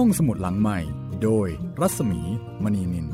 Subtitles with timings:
[0.00, 0.78] ห้องสมุดหลังใหม่
[1.22, 1.48] โดย
[1.80, 2.20] รัศมี
[2.62, 3.08] มณีนิน ม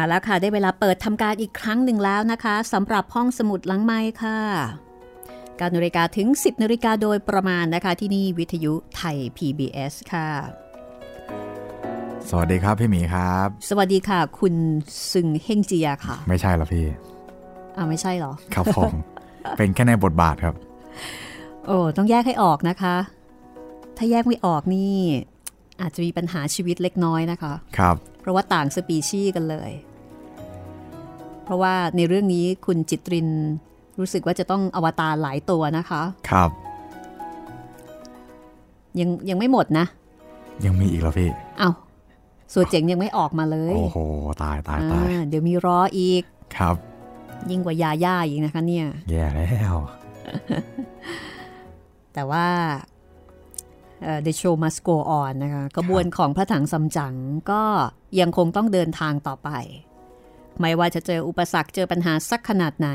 [0.00, 4.38] าแล้วค่ะ ได้เวลาเปิดทำการอีกครั้งหนึ่งแล้วนะคะสำหรับห้องสมุดหลังไม้ค่ะ
[5.60, 10.28] การนาฬิกาถึง 10นาฬิกาโดยประมาณนะคะที่นี่วิทยุไทย PBS ค่ะ
[12.30, 14.54] สวัสดีครับพี่หมีครับ สวัสดีค่ะ คุณ
[15.12, 16.86] ซึงเฮงเจียค่ะ ไม่ใช่หรอพี่
[17.76, 18.92] อ่าไม่ใช่หรอ ครับผม
[19.56, 20.54] เป็นแค่ในบทบาทครับ
[21.66, 22.96] โอ้ต้องแยกให้ออกนะคะ
[23.96, 24.94] ถ้าแยกไม่ออกนี่
[25.80, 29.70] อาจจะมีปัญหาชีวิตเล็กน้อยนะคะ ครับ เพราะว่าต่างสปีชีส์กันเลย
[31.44, 33.28] เพราะว่าในเรื่องนี้คุณจิตริน
[33.98, 36.50] รู้สึกว่าจะต้องอวตารหลายตัวนะคะ ครับ
[39.00, 39.86] ยังยังไม่หมดนะ
[40.64, 41.70] ยังมีอีกเหรอพี่ เอา้า
[42.52, 43.98] ส่วนเจ๋งยังไม่ออกมาเลย โอ้โห
[44.42, 46.22] ตายตายตายอ่าเดี๋ยวมีรออีก
[46.56, 46.76] ครับ
[47.50, 49.74] ยิ่งกว่ายาย่าอีกนะคะเนี่ย แย่แล้ว
[52.14, 52.46] แต่ว่า
[54.02, 57.14] เอ่อ The show must go on นะคะกระบวนของพระถังซัมจั๋ง
[57.50, 57.62] ก็
[58.20, 59.50] ยังคงต้องเดินทางต่อไป
[60.60, 62.90] ไม่ว่าจะเจออุปสรรคเจอปัญหาสักขนาดไหน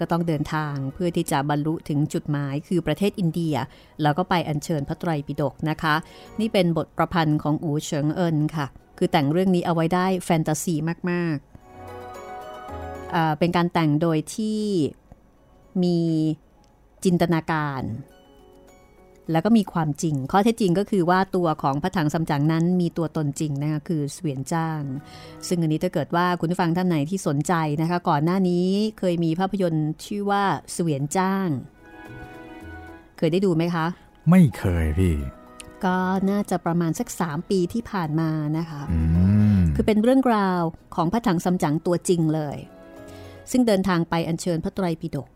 [0.00, 3.54] ก็ต้องเดินทางเพื่อที่จะบรรลุถึงจุดหมายคือประเทศอินเดีย
[4.02, 5.94] แล้วก็ไปอัญเชิญพระไตรปิฎกนะคะ
[6.40, 8.66] นี่เป็นบทประพันธ์ของอูเฉิงเอินค่ะ
[8.98, 10.74] คือแต่งเรื่องนี้เอาไว้ได้แฟนตาซี
[11.10, 14.62] มากๆ เป็นการแต่งโดยที่
[15.82, 15.98] มี
[17.04, 17.82] จินตนาการ
[19.32, 24.80] แล้วก็มีความจริง ข้อเท็จจริงก็คือว่าตัวของพระถังซัมจั๋งนั้นมีตัวตนจริงนะคะคือเสวียนจ้าง
[25.48, 28.66] ซึ่งอันนี้ถ้าเกิดว่าคุณผู้ฟังท่านไหนที่สนใจนะคะ ก่อนหน้านี้
[28.98, 31.48] เคยมีภาพยนตร์ชื่อว่าเสวียนจ้าง
[33.18, 33.86] เคยได้ดูไหมคะ
[34.30, 35.16] ไม่เคยพี่
[35.84, 35.96] ก็
[36.30, 39.00] น่าจะประมาณสัก 3 ปีที่ผ่านมานะคะอื
[39.56, 40.60] มคือเป็นเรื่องราว
[40.94, 42.56] ของพระถังซัมจั๋งตัวจริงเลย
[43.50, 45.28] ซึ่งเดินทางไปอัญเชิญพระไตรปิฎก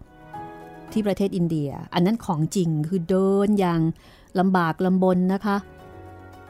[0.93, 3.81] ที่ประเทศอินเดีย อันนั้นของจริงคือเดินอย่าง
[4.39, 5.57] ลำบากลำบนนะคะ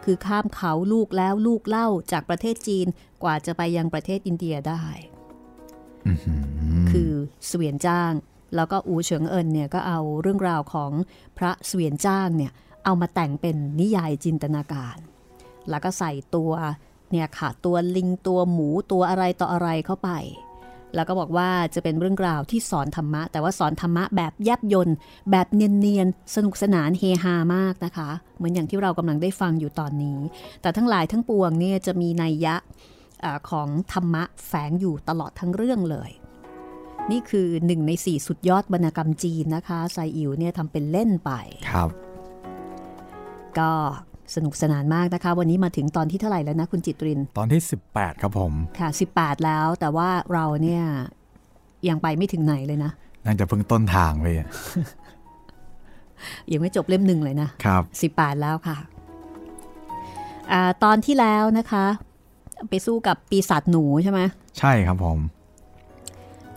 [0.05, 2.87] คือข้ามเขาลูกแล้วลูกเล่าจากประเทศจีน
[3.23, 4.85] กว่าจะไปยังประเทศอินเดียได้
[6.05, 6.43] คือหือ
[6.91, 7.11] คือ
[7.47, 8.13] เสวียนจ้าง
[8.57, 10.93] แล้วก็อูเฉิงเอินเนี่ยก็เอาเรื่องราวของ
[11.39, 12.53] พระเสวียนจ้างเนี่ย
[12.85, 14.97] เอามาแต่งเป็นนิยายจินตนาการ
[15.71, 16.53] แล้วก็ใส่ตัว
[17.11, 20.11] เนี่ยค่ะตัวลิงตัวหมูตัวอะไรต่ออะไรเข้าไป
[20.95, 24.97] แล้วก็บอกว่าจะเป็นเรื่องราวที่สอนธรรมะ แต่ว่าสอนธรรมะแบบแยบยนต์
[25.31, 30.19] แบบเนียนๆ สนุกสนานเฮฮามากนะคะ เหมือนอย่างที่เรากำลังได้ฟังอยู่ตอนนี้
[30.63, 32.55] แต่ทั้งหลายทั้งปวงเนี่ยจะมีนัยยะ
[33.25, 36.11] อาของธรรมะแฝงอยู่ตลอดทั้งเรื่องเลย
[37.11, 41.31] นี่คือหนึ่งในสี่สุดยอดวรรณกรรมจีนนะคะไซอิ๋วเนี่ยทำเป็นเล่นไป
[41.71, 41.89] ครับ
[43.59, 43.73] ก็
[44.35, 47.61] สนุกสนานมากนะคะ วันนี้มาถึงตอนที่เท่าไหร่แล้วนะคุณจิตริน ตอนที่
[47.93, 50.85] 18 ครับผมค่ะ 18 แล้วแต่ว่าเราเนี่ย
[51.89, 52.91] ยังไปไม่ถึงไหนเลยนะ
[53.25, 54.37] น่าจะเพิ่งต้นทางพี่
[56.53, 58.77] ยังไม่จบเล่มหนึ่งเลยนะครับ18แล้วค่ะ
[60.53, 61.85] อาตอนที่แล้วนะคะ
[62.69, 64.21] ไปสู้กับปีศาจหนูใช่ไหม
[64.59, 65.19] ใช่ครับผม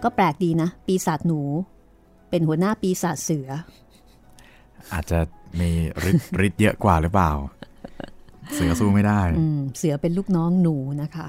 [0.03, 1.41] ก็แปลกดีนะ ปีศาจหนู
[2.29, 3.49] เป็นหัวหน้าปีศาจเสือ
[4.93, 5.19] อาจจะ
[5.59, 5.69] มี
[6.09, 7.31] ฤทธิ์ฤทธิ์เยอะกว่าหรือเปล่า
[8.53, 11.27] เสือสู้ไม่ได้อืมเสือเป็นลูกน้องหนูนะคะ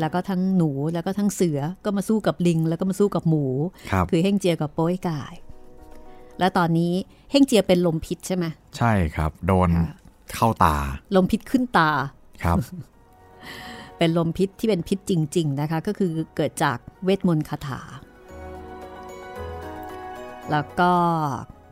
[0.00, 3.46] แล้วก็ทั้งหนูแล้วก็ทั้งเสือก็มาสู้กับลิง แล้วก็มาสู้กับหมู
[3.90, 5.34] ครับคือเฮ่งเจียกับโป้ยกาย
[6.38, 6.92] แล้วตอนนี้
[7.30, 8.44] เฮ่งเจียเป็นลมพิษใช่ไหม
[8.76, 9.94] ใช่ครับ โดนค่ะ
[10.34, 10.76] เข้าตา
[11.16, 11.90] ลมพิษขึ้นตา
[12.42, 12.56] ครับ
[13.98, 17.80] เป็นลมพิษที่เป็นพิษจริง ๆ นะคะ ก็คือเกิดจากเวทมนต์คาถา
[20.50, 20.92] แล้วก็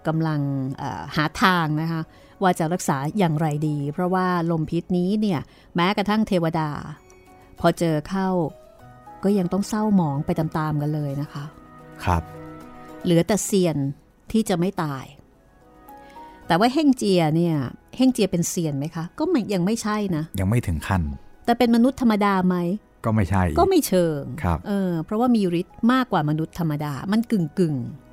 [0.07, 0.41] กำลัง
[0.79, 2.03] เอ่อหาทางนะคะ
[2.43, 5.41] ว่าจะรักษาอย่างไรดี เพราะว่าลมพิษนี้เนี่ย
[5.77, 6.71] แม้กระทั่งเทวดา
[7.61, 8.29] พอเจอเข้า
[9.25, 11.45] ก็ยังต้องเศร้าหมองไปตามๆกันเลยนะคะ
[12.05, 12.23] ครับ
[13.05, 13.77] เหลือแต่เซียน
[14.33, 15.05] ที่จะไม่ตาย
[16.47, 17.57] แต่ว่าเฮ่งเจียเนี่ย
[17.97, 21.03] เฮ่งเจียเป็นเซียนไหมคะ ก็ไม่ยังไม่ใช่นะ ยังไม่ถึงขั้น
[21.45, 22.57] แต่เป็นมนุษย์ธรรมดาไหม
[23.05, 28.06] ก็ไม่ใช่อีก็ไม่เชิง ครับ เออ เพราะว่ามีฤทธิ์มากกว่ามนุษย์ธรรมดา มันกึ่งกึ่งๆ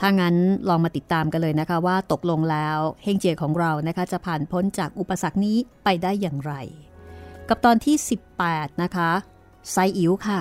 [0.00, 0.36] ถ้างั้น
[0.68, 6.52] ลองมาติดตามกันเลยนะคะว่าตกลงแล้วเฮงเจียของเรานะคะจะผ่านพ้นจากอุปสรรคนี้ไปได้อย่างไร
[7.48, 7.96] กับตอนที่
[8.40, 9.10] 18 นะคะ
[9.70, 10.40] ไซอิ๋วค่ะ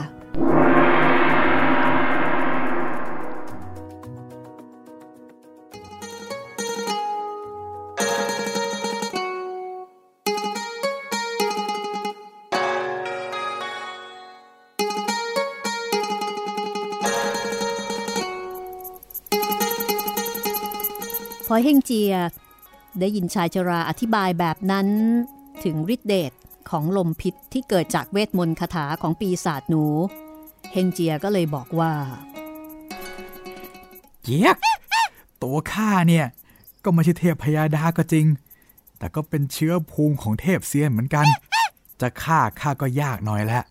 [21.63, 22.13] เฮงเจีย
[22.99, 24.87] ได้ยินชายชราอธิบายแบบนั้น
[25.63, 26.31] ถึงฤทธิเดช
[26.69, 29.85] ของลมพิษที่เกิดจากเวทมนต์คาถาของปีศาจหนู
[30.73, 31.91] เฮงเจียก็เลยบอกว่า
[34.23, 34.57] เจี๊ยก
[35.43, 36.25] ตัวข้าเนี่ย
[36.83, 38.25] ก็ไม่ใช่เทพพยาดาก็จริง
[38.97, 41.25] แต่ก็เป็นเชื้อภูมิของเทพเซียนเหมือนกัน
[42.01, 43.63] จะฆ่าข้าก็ยากหน่อยแหละ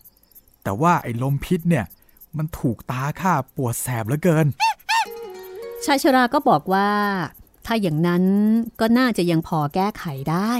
[0.63, 1.85] แต่ว่าไอ้ลมพิษเนี่ย
[2.37, 4.47] มันถูกตาข้าปวดแสบเหลือเกิน
[5.85, 6.89] ชายชราก็บอกว่า
[7.65, 8.23] ถ้าอย่างนั้น
[8.79, 10.53] ก็น่าจะยังพอแก้ไขได้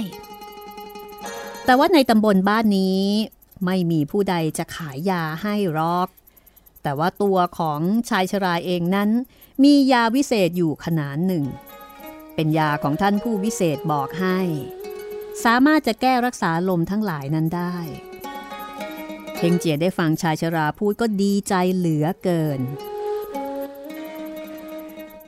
[1.64, 3.04] แต่ว่าในตำบลบ้านนี้
[3.64, 6.08] ไม่มีผู้ใดจะขายยาให้หรอก
[6.82, 9.10] แต่ว่าตัวของชายชราเองนั้น
[9.62, 11.44] มียาวิเศษอยู่ขนาดหนึ่ง
[12.34, 14.38] เป็นยาของท่านผู้วิเศษบอกให้
[15.44, 17.76] สามารถจะแก้รักษาลมทั้งหลายนั้นได้
[19.38, 22.60] เฮงเจียได้ฟังชายชราพูดก็ดีใจเหลือเกิน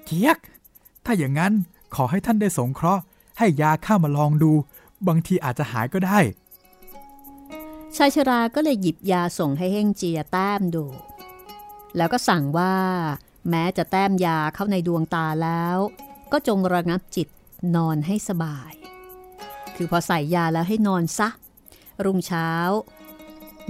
[0.05, 0.39] เจี๊ยก
[1.05, 1.53] ถ้าอย่างนั้น
[1.95, 3.03] ขอให้ท่านได้สงเคราะห์
[3.39, 4.53] ให้ยาข้ามาลองดู
[5.09, 6.19] บางทีอาจจะหายก็ได้
[7.97, 10.85] ชายชราก็เลยหยิบยาส่งให้เฮงเจียแต้มดู
[11.97, 12.75] แล้วก็สั่งว่า
[13.51, 15.77] แม้จะแต้มยาเข้าในดวงตาแล้ว
[16.33, 17.29] ก็จงระงับจิต
[17.77, 18.73] นอนให้สบาย
[19.77, 21.29] คือพอใส่ยาแล้วให้นอนซะ
[22.05, 22.51] รุ่งเช้า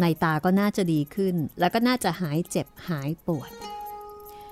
[0.00, 3.50] ในตาก็น่าจะดีขึ้น แล้วก็น่าจะหายเจ็บหายปวด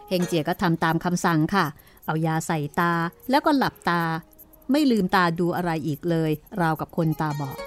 [0.09, 1.67] เฮงเจียก็ทำตามคำสั่งค่ะ
[2.07, 2.93] เอายาใส่ตา
[3.31, 4.03] แล้วก็หลับตา
[4.71, 6.31] ไม่ลืมตาดูอะไรอีกเลย
[6.61, 7.59] ราวกับคนตาบอด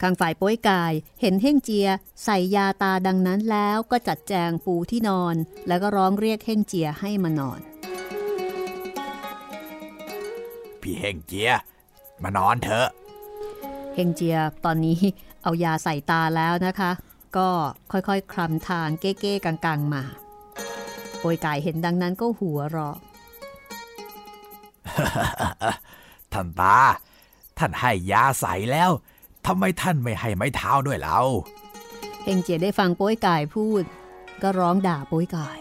[0.00, 1.88] ข้างฝ่ายโป้ยกายเห็นเฮ่งเจีย
[2.24, 5.34] ใส่ยาตาดังนั้นแล้วก็จัดแจงปูที่นอน
[5.68, 7.60] แล้วก็ร้องเรียกเฮ่งเจียให้มานอน
[10.80, 11.50] พี่เฮงเจีย
[12.22, 12.88] มานอนเถอะ
[13.94, 14.98] เฮงเจียตอนนี้
[15.42, 16.90] เอายาใส่ตาแล้วนะคะ
[17.36, 17.48] ก็
[17.92, 20.02] ค่อยๆ คลำทางเก้ๆกังๆมา
[21.26, 22.96] โปยกายเห็นดังนั้นก็หัวเราะ
[26.32, 26.76] ท่านตา
[27.58, 28.90] ท่านให้ยาใสแล้ว
[29.46, 31.18] ทำไมท่านไม่ให้ไม้เท้าด้วยเรา
[32.24, 33.82] เฮงเจียได้ฟังโป้ยกายพูด
[34.42, 35.58] ก็ร้องด่าโป้ยกาย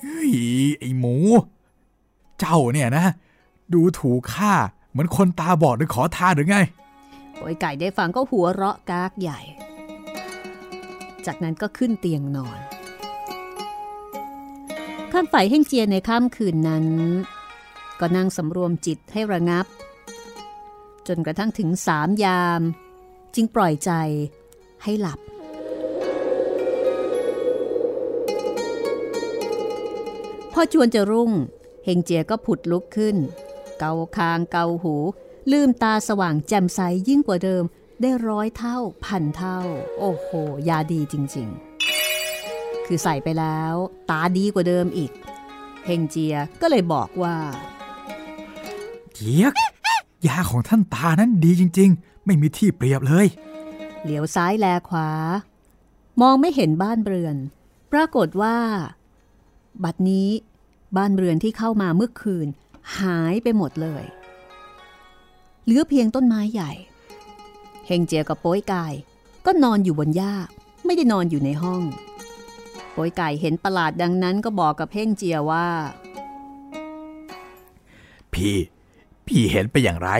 [0.00, 0.32] เฮ้ย
[0.78, 1.14] ไอหมู
[2.40, 3.06] เจ้าเนี่ยนะ
[3.74, 4.52] ดูถูกข้า
[4.90, 6.58] เหมือนคนตาบอดหรือขอทานหรือไง
[7.36, 9.40] โป้ยกายได้ฟังก็หัวเราะกากใหญ่
[11.26, 12.60] จากนั้นก็ขึ้นเตียงนอน
[15.12, 16.86] ข้างฝ่ายเฮงเจียในค่ำคืนนั้น
[18.00, 19.66] ก็นั่งสำรวมจิตให้ระงับ
[21.06, 22.62] จนกระทั่งถึงสามยาม
[23.34, 23.90] จึงปล่อยใจ
[24.82, 25.20] ให้หลับ
[30.52, 31.32] พอจวนจะรุ่ง
[31.84, 33.16] เฮงเจียก็ผุดลุกขึ้น
[33.78, 34.94] เกาคางเกาหู
[35.52, 37.64] ลืมตาสว่างแจ่มใสยิ่งกว่าเดิม
[38.00, 39.58] ได้ร้อยเท่าพันเท่า
[39.98, 40.28] โอ้โห
[40.68, 41.69] ยาดีจริง ๆ
[42.92, 43.74] คือใส่ไปแล้ว
[44.10, 45.10] ตาดีกว่าเดิมอีก
[45.84, 47.36] เฮงเจียก็เลยบอกว่า
[49.14, 49.54] เจี๊ยก
[50.26, 53.26] ยาของท่านตานั้นดีจริง ๆ ไม่มีที่เปรียบเลย
[54.02, 55.08] เหลียวซ้ายแลขวา
[56.20, 57.36] มองไม่เห็นบ้านเรือน
[57.92, 58.56] ปรากฏว่า
[59.84, 60.28] บัดนี้
[60.96, 62.46] บ้านเรือนที่เข้ามาเมื่อคืน
[62.98, 64.04] หายไปหมดเลย
[65.64, 66.72] เหลือเพียงต้นไม้ใหญ่
[67.86, 68.92] เฮงเจียกับโป้ยกาย
[69.46, 70.34] ก็นอนอยู่บนหญ้า
[70.84, 71.82] ไม่ได้นอนอยู่ในห้อง
[72.92, 75.66] โป้ยกายเห็นประหลาดดังนั้นก็บอกกับเฮงเจียว่า
[78.32, 78.56] พี่
[79.26, 80.10] พี่เห็นไปอย่างไร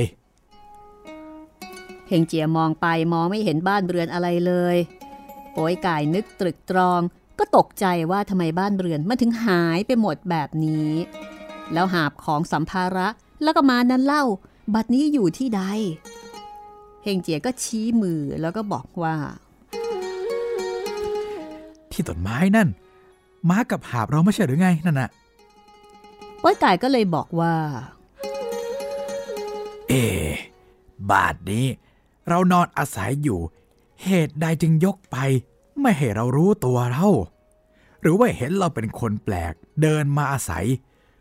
[2.09, 4.77] เฮงเจียมองไปมองไม่เห็นบ้านเรือนอะไรเลย
[5.53, 7.01] โป้ยกายนึกตรึกตรอง
[7.39, 10.91] ก็ตกใจว่าทำไมบ้านเรือนมันถึงหายไปหมดแบบนี้
[11.73, 13.09] แล้วหาบของสัมภาระ
[13.43, 14.25] แล้วก็มานั้นเล่า
[14.75, 15.63] บัดนี้อยู่ที่ใด
[17.03, 19.15] เฮงเจียก็ชี้มือแล้วก็บอกว่า
[22.01, 22.69] ที่ต้นไม้นั่น
[23.49, 25.11] ม้ากับหาบเราไม่ใช่หรือไงนั่นน่ะ
[26.41, 27.55] โป้ยกายก็เลยบอกว่า
[29.89, 30.31] เอะ
[31.11, 31.67] บาทนี้
[32.29, 33.41] เรานอนอาศัยอยู่
[34.05, 35.17] เหตุใดจึงยกไป
[35.81, 37.07] ไม่ให้เรารู้ตัวเรา
[38.01, 39.53] หรือว่าเห็นเราเป็นคนแปลก
[39.83, 40.65] เดินมาอาศัย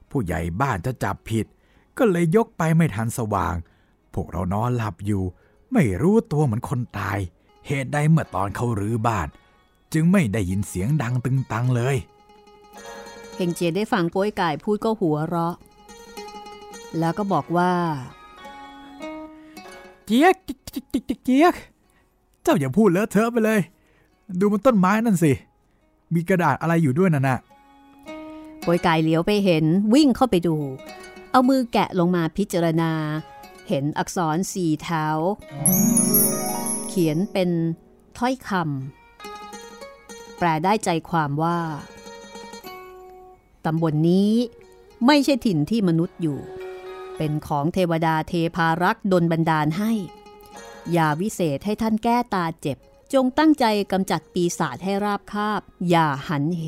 [0.09, 1.45] ผู้ใหญ่บ้านจะจับผิด
[1.98, 3.55] ก็เลยยกไปไม่ทันสว่าง
[4.13, 5.24] พวกเรานอนหลับอยู่
[5.74, 7.17] ไม่รู้ตัวเหมือนคนตาย
[7.67, 9.27] เหตุใดเมื่อตอนเขารื้อบ้าน
[9.93, 11.96] จึงไม่ได้ยินเสียงดังตึงตังเลย
[13.36, 15.55] เฮงเจียได้ฟังโป้ยกายพูดก็หัวเราะ
[17.00, 17.74] แล้วก็บอกว่า
[20.05, 21.55] เจี๊ยกเจี๊ยกเจี๊ยกเจี๊ยก
[22.43, 23.60] เจ้าอย่าพูดเลอะเทอะไปเลย
[24.39, 25.31] ดูมันต้นไม้นั่นสิ
[26.13, 27.39] มีกระดาษอะไรอยู่ด้วยนั่นน่ะ
[28.62, 30.55] โปยกายเหลียวไปเห็นวิ่งเข้าไปดู
[31.31, 32.91] เอามือแกะลงมาพิจารณา
[33.67, 35.17] เห็นอักษรสี่แถว
[36.88, 37.50] เขียนเป็น
[38.17, 38.99] ถ้อยคำ
[40.39, 41.60] แปลได้ใจความว่า
[43.65, 44.34] ตำบลนนี้
[45.05, 46.39] ไม่ใช่ถิ่นที่มนุษย์อยู่
[47.17, 49.91] เป็นของเทวดาเทพารักษ์ดนบันดาลให้
[50.96, 52.77] ยาวิเศษให้ท่านแก้ตาเจ็บ
[53.13, 56.63] จงตั้งใจกำจัดปีศาจให้ราบคาบ อย่าหันเห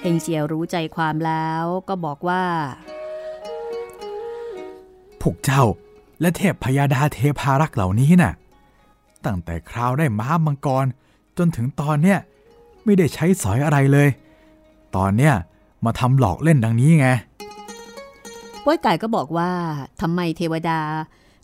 [0.00, 2.44] เฮงเจียรู้ใจความแล้วก็บอกว่า
[5.20, 5.64] พวกเจ้า
[6.20, 8.32] และเทพพยาดาเทพารักษ์เหล่านี้น่ะ
[9.24, 10.86] ตั้งแต่คราวได้ม้ามังกร
[11.38, 12.18] จนถึงตอนเนี้ย
[12.84, 14.08] ไม่ได้ใช้สอยอะไรเลย
[14.96, 15.34] ตอนเนี้ย
[15.84, 17.08] มาทำหลอกเล่นดังนี้ไง
[18.64, 19.50] ป้วยไก่ก็บอกว่า
[20.00, 20.80] ทำไมเทวดา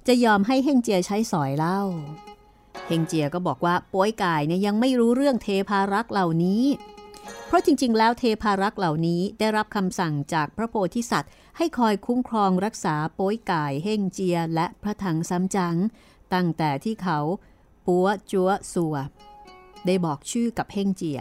[0.06, 1.80] จะยอมให้เฮงเจียใช้สอยเล่า
[2.86, 6.62] เฮงเจียก็บอกว่าป้วยไก่เนี่ยยังไม่รู้เรื่องเทพารักษ์เหล่านี้
[7.46, 15.76] เพราะจริง ๆ แล้วเทพารักษ์เหล่านี้ได้รับคำสั่งจากพระโพธิสัตว์ ให้คอยคุ้มครองรักษาป้วยไก่เฮงเจียและพระถังซ้ำจัง
[16.34, 17.18] ตั้งแต่ที่เขา
[17.86, 18.96] ปัวจัวสัว
[19.86, 21.20] ได้บอกชื่อกับเฮงเจีย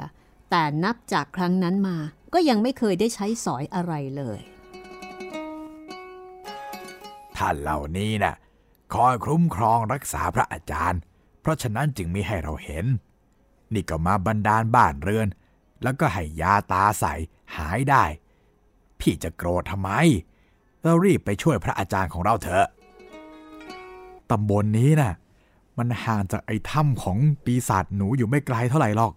[0.49, 1.97] แต่นับจากครั้งนั้นมา
[2.33, 4.39] ก็ยังไม่เคยได้ใช้สอยอะไรเลย
[7.37, 8.35] ท่านเหล่านี้นะ่ะ
[8.93, 11.01] คอยคุ้มครองรักษาพระอาจารย์
[11.41, 12.85] เพราะฉะนั้นจึงมีให้เราเห็น
[13.73, 15.27] นี่ก็มาบันดาลบ้านเรือน
[15.83, 17.05] แล้วก็ให้ยาตาใส
[17.57, 18.03] หายได้
[18.99, 19.89] พี่จะโกรธทำไม
[20.81, 22.67] เรารีบไปช่วยพระอาจารย์ของเราเถอะ
[24.29, 25.13] ตำบลนนี้น่ะ
[25.81, 29.13] มันห่างจากไอ้ถ้ำของปีศาจหนูอยู่ไม่ไกลเท่าไหร่หรอก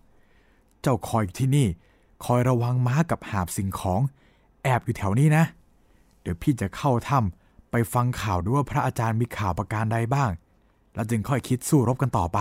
[0.83, 1.67] เจ้าคอยอยู่ที่นี่
[2.25, 4.01] คอยระวังม้ากับหาบสิ่งของ
[4.63, 5.45] แอบอยู่แถวนี้นะ
[6.23, 10.31] เดี๋ยวพี่จะเข้าถ้ำไปฟังข่าวดูว่าพระอาจารย์มีข่าวประการใดบ้าง
[10.95, 12.39] แล้วจึงค่อยคิดสู้รบกันต่อไป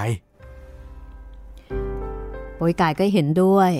[2.55, 3.71] โปยกายก็เห็นด้วย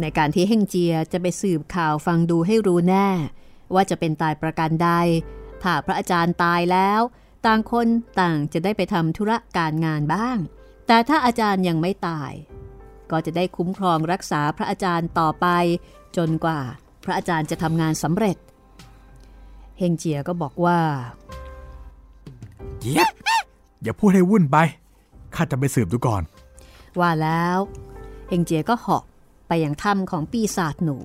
[0.00, 3.08] ในการที่เฮงเจียจะไปสืบข่าวฟังดูให้รู้แน่
[3.74, 4.90] ว่าจะเป็นตายประการใด
[5.62, 7.00] ถ้าพระอาจารย์ตายแล้ว
[7.46, 7.88] ต่างคน
[8.20, 10.38] ต่างจะได้ไปทำธุระการงานบ้าง
[10.86, 12.32] แต่ถ้าอาจารย์ยังไม่ตาย
[13.10, 15.46] ก็จะได้คุ้มครองรักษาพระอาจารย์ต่อไป
[16.16, 16.60] จนกว่า
[17.04, 18.36] พระอาจารย์จะทำงานสำเร็จ
[19.78, 20.78] เฮงเจียก็บอกว่า
[22.80, 23.08] เจี๊ยบ
[23.82, 24.56] อย่าพูดให้วุ่นไป
[25.34, 26.22] ข้าจะไปสืบดูก่อน
[27.00, 27.58] ว่าแล้ว
[28.28, 29.04] เฮงเจียก็เหาะ
[29.48, 30.98] ไปยังถ้ำของปีศาจหนู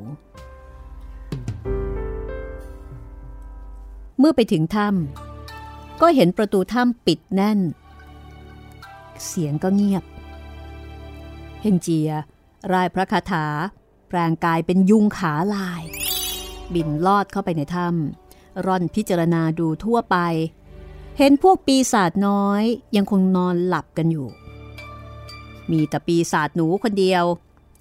[4.19, 5.30] เมื่อไปถึงถ้ำ
[6.01, 7.59] ก็เห็นประตูถ้ำปิดแน่น
[9.25, 10.03] เสียงก็เงียบ
[11.61, 12.09] เฮงเจีย
[12.73, 13.45] รายพระคาถา
[14.07, 15.83] แปลงกายเป็นยุงขาลาย
[16.73, 20.17] บินลอดเข้าไปในถ้ำร่อนพิจารณาดูทั่วไป
[21.17, 22.63] เห็นพวกปีศาจน้อย
[22.95, 24.27] ยังคงนอนหลับกันอยู่
[25.71, 27.23] มีแต่ปีศาจหนูคนเดียว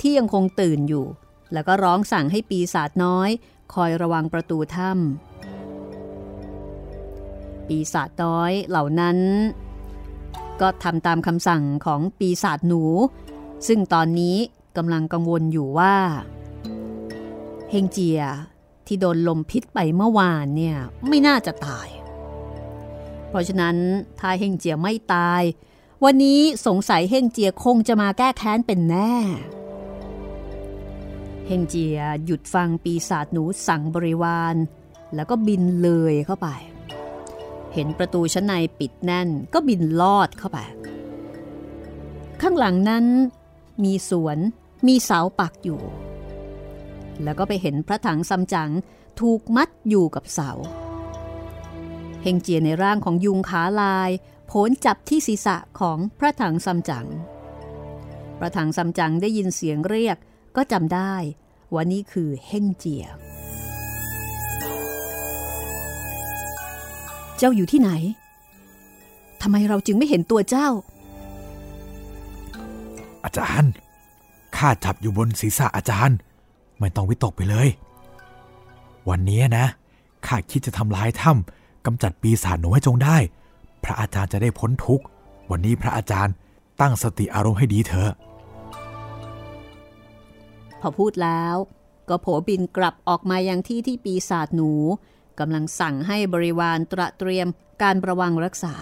[0.01, 1.05] ที่ยังคงตื่นอยู่
[1.53, 3.29] แล้วก็ร้องสั่งให้ปีศาจน้อย
[3.75, 5.30] คอยระวังประตูถ้ำ
[7.71, 9.19] ปีศาจน้อยเหล่านั้น
[10.61, 12.83] ก็ทำตามคำสั่งของปีศาจหนู
[13.67, 14.37] ซึ่งตอนนี้
[14.77, 15.95] กำลังกังวลอยู่ว่า
[17.71, 18.21] เฮงเจีย
[18.87, 20.77] ที่โดนลมพิษไปเมื่อวานเนี่ย
[21.09, 21.89] ไม่น่าจะตาย
[23.29, 23.77] เพราะฉะนั้น
[24.21, 25.43] ถ้าเฮงเจียไม่ตาย
[26.05, 29.13] วันนี้สงสัยเฮงเจียคงจะมาแก้แค้นเป็นแน่
[31.47, 34.55] เฮงเจียหยุดฟังปีศาจหนูสั่งบริวาร
[35.15, 36.49] แล้วก็บินเลยเข้าไป
[37.75, 40.59] เห็นประตูชั้นในปิดแน่นก็บินลอดเข้าไป
[42.41, 43.07] ข้างหลังนั้น
[43.85, 44.39] มีสวน
[44.87, 45.81] มีเสาปักอยู่
[47.23, 48.71] แล้วก็ไปเห็นพระถังซัมจั๋ง
[49.21, 50.51] ถูกมัดอยู่กับเสา
[52.23, 54.11] เฮงเจียในร่างของยุงขาลาย
[54.47, 57.07] โผนจับที่ศีรษะของพระถังซัมจั๋ง
[58.39, 60.17] พระถังซัมจั๋งได้ยินเสียงเรียก
[60.57, 61.15] ก็จำได้
[61.73, 63.07] ว่านี่คือเฮงเจีย
[67.41, 67.91] เจ้าอยู่ที่ไหน
[69.43, 70.69] ทำไมเราจึงไม่เห็นตัวเจ้า
[73.25, 73.73] อาจารย์
[74.57, 76.17] ข้าจับอยู่บนศีรษะอาจารย์
[76.79, 77.69] ไม่ต้องวิตกไปเลย
[79.09, 79.67] วันนี้นะ
[80.27, 83.17] ข้าคิดจะทำลายถ้ำกำจัดปีศาจหนูให้จงได้
[83.85, 85.05] พระอาจารย์จะได้พ้นทุกข์
[85.51, 86.35] วันนี้พระอาจารย์
[86.81, 88.13] ตั้งสติอารมณ์ให้ดีเถอะ
[90.81, 91.55] พอพูดแล้ว
[92.09, 94.73] ก็โผบินกลับออกมายังที่ที่ปีศาจหนู
[95.41, 97.49] กำลังสั่งให้บริวารตระเตรียม
[97.83, 98.75] การประวังรักษา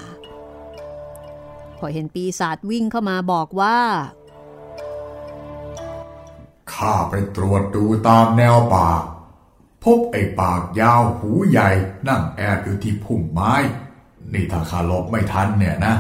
[1.79, 3.79] พอเห็นปีศาจวิ่งเข้ามาบอกว่า
[6.75, 8.89] ข้าไปตรวจดูตามแนวป่า
[9.85, 11.69] พบไอ้ปากยาวหูใหญ่
[12.09, 13.55] นั่งแอบอยู่ที่พุ่มไม้
[14.33, 15.95] นี่ถ้าข้าหลบไม่ทันเนี่ยนะ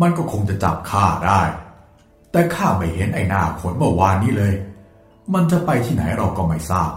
[0.00, 1.40] มันก็คงจะจับข้าได้
[2.32, 4.54] แต่ข้าไม่เห็นไอ้หน้าขนเมื่อวานนี้เลย
[5.34, 6.90] มันจะไปที่ไหนเราก็ไม่ทราบ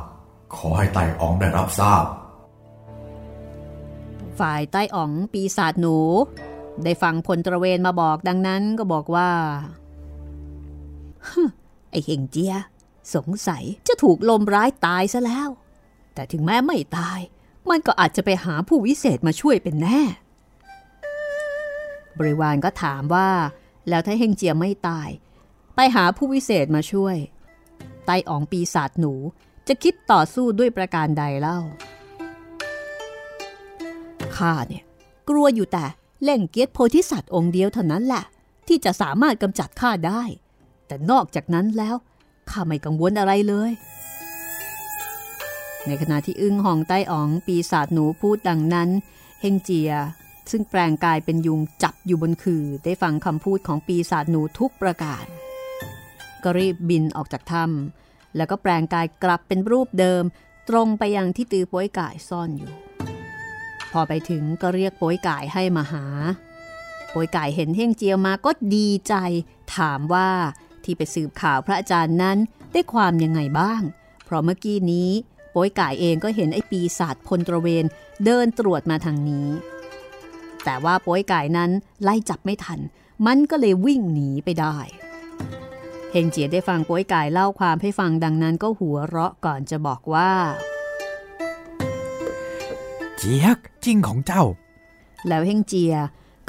[0.55, 2.03] ขอให้ไต่อองได้รับทราบ
[4.41, 5.97] ฝ่ายใต้อ๋องปีศาจหนู
[6.83, 9.29] ได้ฟังพลตระเวนมาบอกดังนั้นก็บอกว่า
[11.27, 11.41] ฮึ
[11.91, 12.55] ไอเฮงเจีย
[13.15, 15.49] สงสัยจะถูกลมร้ายตายซะแล้ว
[16.13, 17.19] แต่ถึงแม้ไม่ตาย
[17.69, 19.99] มันก็อาจจะไปหาผู้วิเศษมาช่วยเป็นแน่
[22.17, 23.29] บริวารก็ถามว่า
[23.89, 25.09] แล้วถ้าเฮงเจียไม่ตาย
[25.75, 27.15] ไปหาผู้วิเศษมาช่วย
[28.05, 29.13] ไตอ๋องปีศาจหนู
[29.67, 31.59] จะคิดต่อสู้ด้วยประการใดเล่า
[34.37, 34.83] ข้าเนี่ย
[35.29, 35.85] กลัวอยู่แต่
[36.23, 38.23] เล่งเกียรติโพธิสัตว์องค์เดียวเท่านั้นแหละ
[38.67, 40.23] ที่จะสามารถกำจัดข้าได้
[40.87, 41.95] แต่นอกจากนั้นแล้ว
[42.49, 43.71] ข้าไม่กังวลอะไรเลย
[45.85, 48.89] ในขณะที่อึ้งหองใต้อ๋องปีศาจหนูพูดดังนั้น
[49.41, 49.91] เฮงเจีย
[50.51, 55.25] ซึ่งแปลงกายเป็นยุงจับอยู่บนคือได้ฟังคำพูดของปีศาจหนูทุกประการ
[56.43, 60.23] ก็รีบบินออกจากถ้ำแล้วก็แปลงกายกลับเป็นรูปเดิม
[60.69, 62.71] ตรงไปยังที่ตือป้วยกายซ่อนอยู่
[63.91, 66.05] พอไปถึงก็เรียกป้วยก่ายให้มาหา
[67.13, 69.15] ป้วยก่ายเห็นเฮงเจียวมาก็ดีใจ
[69.75, 70.29] ถามว่า
[70.83, 72.37] ที่ไปสืบข่าวพระอาจารย์นั้น
[72.71, 73.81] ได้ความยังไงบ้าง
[74.25, 75.09] เพราะเมื่อกี้นี้
[75.51, 77.85] โป้ยก่ายเองก็เห็นไอ้ปีศาจพลตระเวน
[78.25, 79.47] เดินตรวจมาทางนี้
[80.63, 81.71] แต่ว่าโป้ยก่ายนั้น
[82.03, 82.79] ไล่จับไม่ทัน
[83.25, 84.77] มันก็เลยวิ่งหนีไปได้
[86.11, 90.31] เฮงเจียได้ฟังโป้ยก่ายเล่าความให้ฟังดังนั้นก็หัวเราะก่อนจะบอกว่า
[93.23, 94.43] เจียกจริงของเจ้า
[95.27, 95.95] แล้วเฮงเจีย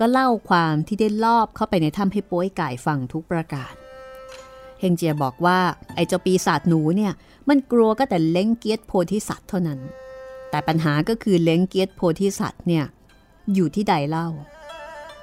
[0.01, 3.73] ก็เล่าความที่ได้ลอบเข้าไปในถ้ำให้โป้ยก่ายฟังทุกประการ
[4.81, 5.59] เฮงเจียบอกว่า
[5.95, 7.13] ไอ้เจ้าปีศาจหนูเนี่ย
[7.49, 9.81] มันกลัวก็แต่เล้งเกียรติโพธิสัตว์เท่านั้น
[10.51, 12.85] แต่ปัญหาก็คือเล้งเกียรติโพธิสัตว์เนี่ย
[13.55, 14.29] อยู่ที่ใดเล่า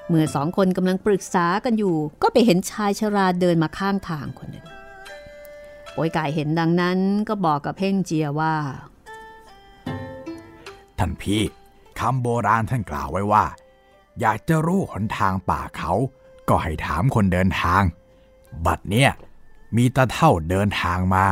[0.08, 4.66] เมื่อสองคนกำลังปรึกษากันอยู่ ก็ไปเห็นชายชราเดินมาข้างทางคนหนึ่ง
[5.94, 6.98] โอยกายเห็นดังนั้น
[7.30, 8.56] ก็บอกกับเพ่งเจียว่า
[11.00, 11.42] ท่านพี่
[12.00, 13.46] คำโบราณท่านกล่าวไว้ว่า
[14.20, 15.92] อยากจะรู้หนทางป่าเขา
[16.50, 17.82] ก็ให้ถามคนเดินทาง
[18.66, 19.12] บัดเนี่ย
[19.76, 21.26] มีตาเท่าเดินทางมา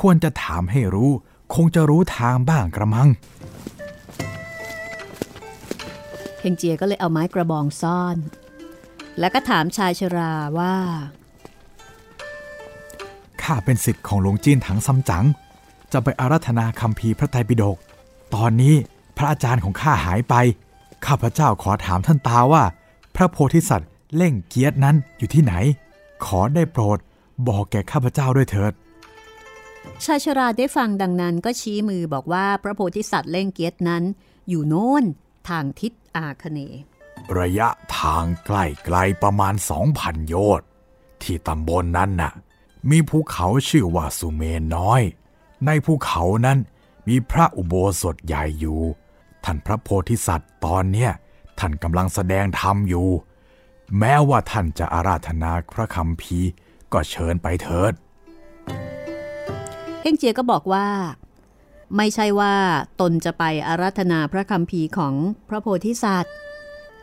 [0.00, 1.10] ควรจะถามให้รู้
[1.54, 3.08] คงจะรู้ทางบ้างกระมัง
[6.40, 8.16] เฮงเจียก็เลยเอาไม้กระบองซ่อน
[9.18, 10.74] แล้วก็ถามชายชราว่า
[13.42, 15.26] ข้าเป็นสิทธิ์ของหลวงจีนถังซัมจั๋ง
[15.92, 17.78] จะไปอารัธนาคำพีร์พระไตรปิฎก
[18.34, 18.74] ตอนนี้
[19.16, 20.34] พระอาจารย์ของข้าหายไป
[21.06, 22.64] ข้าพระเจ้าขอถามท่านตาว่า
[23.16, 25.54] พระโพธิสัตว์เล่งเกียรตินั้นอยู่ที่ไหน
[26.24, 26.98] ขอได้โปรด
[27.48, 28.72] บอกแก่ข้าพเจ้าด้วยเถิด
[30.04, 34.02] ชายชราได้ฟังดังนั้นก็ชี้มือบอกว่าพระโพธิสัตว์เล่งเกียรตินั้น
[34.48, 35.04] อยู่โน้น
[35.48, 36.80] ทางทิศอาคเนย์
[37.38, 37.68] ระยะ
[37.98, 39.54] ทางใกล้ไกลประมาณ
[39.90, 40.66] 2,000โยชน์
[41.22, 42.32] ที่ตำบลนนั้นน่ะ
[42.90, 45.00] มีภูเขาชื่อว่าสุเมนน้อย
[45.66, 46.58] ในภูเขานั้น
[47.08, 48.80] มีพระอุโบสถใหญ่อยู่
[49.44, 51.10] ท่านพระโพธิสัตว์ตอนเนี้ย
[51.58, 53.08] ท่านกำลังแสดงธรรมอยู่
[53.98, 56.38] แม้ว่าท่านจะอาราธนาพระคำพี
[56.92, 57.92] ก็เชิญไปเถิด
[60.00, 60.88] เฮงเจียก็บอกว่า
[61.96, 62.54] ไม่ใช่ว่า
[63.00, 65.14] ตนจะไปอาราธนาพระคัมภีของ
[65.48, 66.34] พระโพธิสัตว์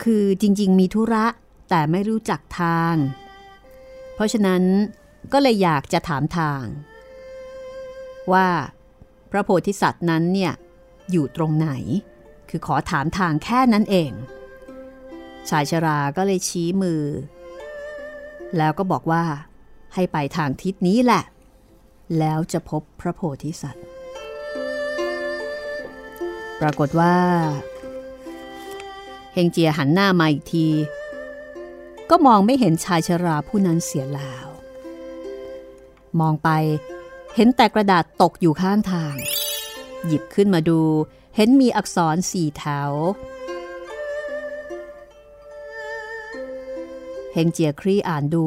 [0.04, 1.26] คือจริง ๆ มีธุระ
[1.70, 2.96] แต่ไม่รู้จักทาง
[4.16, 4.64] เพราะฉะนั้น
[5.34, 6.64] ก็เลยอยากจะถามทาง
[8.34, 8.48] ว่า
[9.32, 10.54] พระโพธิสัตว์นั้นเนี่ย
[11.12, 11.70] อยู่ตรงไหน
[12.50, 14.12] คือขอถามทางแค่นั้นเอง
[15.50, 17.04] ชายชราก็เลยชี้มือ
[18.58, 19.24] แล้วก็บอกว่า
[19.94, 21.24] ให้ไปทางทิศนี้แหละ
[22.20, 23.86] แล้วจะพบพระโพธิสัตว์
[26.62, 27.16] ปรากฏว่า
[29.34, 30.68] เฮงเจียหันหน้ามาอีกที
[32.10, 34.48] ก็มองไม่เห็นชายชราผู้นั้นเสียแล้ว
[36.20, 36.50] มองไป
[37.36, 39.16] เห็นแต่กระดาษตกอยู่ข้างทาง
[40.06, 40.82] หยิบขึ้นมาดู
[41.36, 42.92] เห็นมีอักษรสี่แถว
[47.34, 48.46] เฮงเจียครี่อ่านดู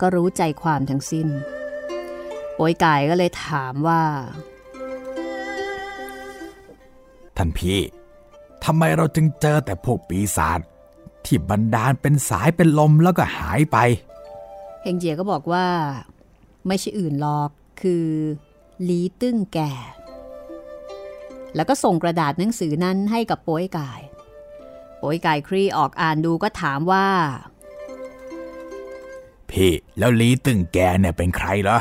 [0.00, 1.28] ก็รู้ใจความทั้งสิ้น
[2.54, 4.02] โป้ยกายก็เลยถามว่า
[7.36, 7.80] ท่านพี่
[8.64, 10.60] ทำไมเราจึงเจอแต่พวกปีศาจ
[11.24, 13.76] ที่บันดาลเป็นสายเป็นลมแล้วก็หายไป
[14.82, 15.66] เฮงเจียก็บอกว่า
[16.66, 17.50] ไม่ใช่อื่นหรอก
[17.82, 18.08] คือ
[18.88, 19.72] ลีตึ้งแก่
[21.54, 24.00] แล้วก็ส่งกระดาษหนังสือนั้นให้กับโป้ยกาย
[24.98, 27.08] โป้ยกายครีออกอ่านดูก็ถามว่า
[29.50, 31.78] พี่แล้วลีตึงแกเนี่ยเป็นใครเหรอ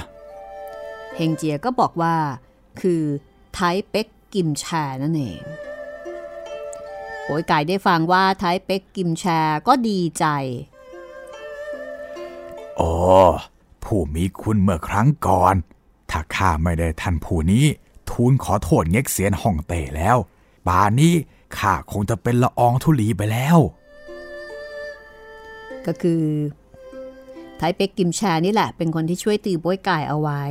[1.16, 2.16] เฮงเจียก็บอกว่า
[2.82, 3.04] คือ
[3.54, 3.60] ไท
[3.90, 4.66] เป็กกิมแช
[5.04, 5.44] นั่นเอง
[7.24, 9.26] โป้ยกายได้ฟังว่าไทเป็กกิมแช
[9.68, 10.26] ก็ดีใจ
[12.80, 12.94] อ๋อ
[13.84, 15.56] ผู้มีคุณเมื่อครั้งก่อน
[16.12, 17.66] ถ้าข้าไม่ได้ท่านผู้นี้
[18.10, 20.18] ทูลขอโทษเง็กเสียนฮ่องเต้แล้ว
[20.68, 21.14] ป่านนี้
[21.58, 23.58] ข้าคงจะเป็นละอองธุลีไปแล้ว
[25.86, 26.24] ก็คือ
[27.58, 30.44] ไทเป็กกิมแชนี่แหละ เป็นคนที่ช่วยตีโป้ยกายเอาไว้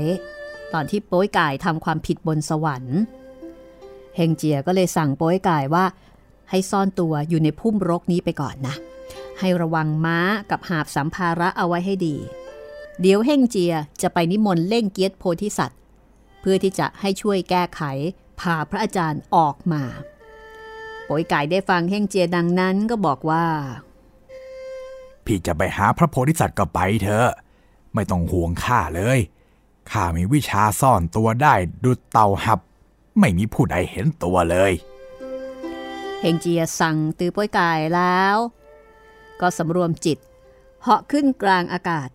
[0.72, 2.98] ตอนที่โป้ยกายทำความผิดบนสวรรค์
[4.16, 5.84] เฮงเจียก็เลยสั่งโป้ยกายว่า
[6.50, 8.74] ให้ซ่อนตัวอยู่ในพุ่มรกนี้ไปก่อนนะ
[9.38, 10.18] ให้ระวังม้า
[10.50, 12.16] กับหาบสัมภาระเอาไว้ให้ดี
[13.00, 15.78] เดี๋ยวเฮ่งเจียจะไปนิมนต์เล่งเกียรติโพธิสัตว์
[16.40, 17.82] เพื่อที่จะให้ช่วยแก้ไข
[18.40, 19.82] พาพระอาจารย์ออกมา
[21.08, 23.46] ป่วยไก่ได้ฟังเฮ่งเจียดังนั้นก็บอกว่า
[25.24, 27.28] พี่จะไปหาพระโพธิสัตว์ก็ไปเถอะ
[27.94, 29.18] ไม่ต้องห่วงข้าเลย
[29.90, 32.60] ข้ามีวิชาซ่อนตัวได้ดุดเต่าหับ
[33.18, 34.72] ไม่มีผู้ใดเห็นตัวเลย
[36.20, 38.36] เฮงเจียสั่งตือป่วยกายแล้ว
[39.40, 40.18] ก็สำรวมจิต
[40.82, 42.08] เหาะขึ้นกลางอากาศ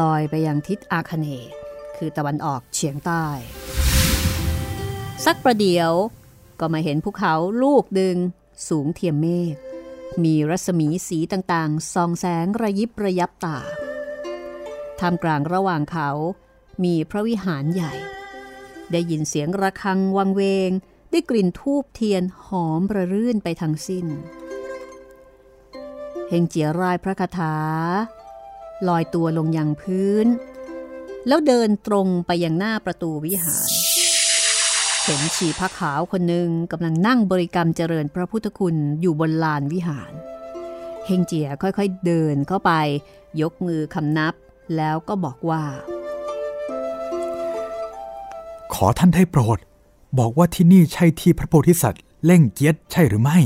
[0.00, 1.50] ลอยไปยังทิศอาคเนย์
[1.96, 3.26] คือตะวันออกเฉียงใต้
[5.24, 5.92] สักประเดี๋ยว
[6.60, 8.16] ก็มาเห็นภูเขาลูกดึง
[8.68, 9.54] สูงเทียมเมฆ
[10.24, 13.58] มีรัศมีสีต่างๆส่องแสงระยิบระยับตา
[14.98, 16.10] ท่ามกลางระหว่างเขา
[16.84, 17.94] มีพระวิหารใหญ่
[18.92, 20.70] ได้ยินเสียงระฆังวังเวง
[21.10, 24.06] ได้กลิ่นทูบเทียนหอมประรื่นไปทั้งสิ้น
[26.28, 27.54] เฮงเจียรายพระคาถา
[28.88, 30.26] ลอยตัวลงยังพื้น
[31.28, 33.70] แล้วเดินตรงไปยังหน้าประตูวิหาร
[35.04, 40.12] เห็นชีพระขาวคนหนึ่งกำลังนั่งบริกรรมเจริญพระพุทธคุณอยู่บนลานวิหาร
[41.06, 42.72] เฮงเจียค่อยๆเดินเข้าไป
[43.40, 44.34] ยกมือคำนับ
[44.76, 45.62] แล้วก็บอกว่า
[48.74, 49.58] ขอท่านได้โปรด
[50.18, 53.38] บอกว่าที่นี่ใช่ที่พระโพธิสัตว์เล่งเกียรติใช่หรือไม่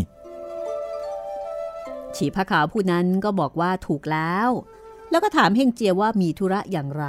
[2.16, 4.48] ฉีพระขาวผู้นั้นก็บอกว่าถูกแล้ว
[5.10, 7.04] แล้วก็ถามเฮงเจียว่ามีธุระอย่างไร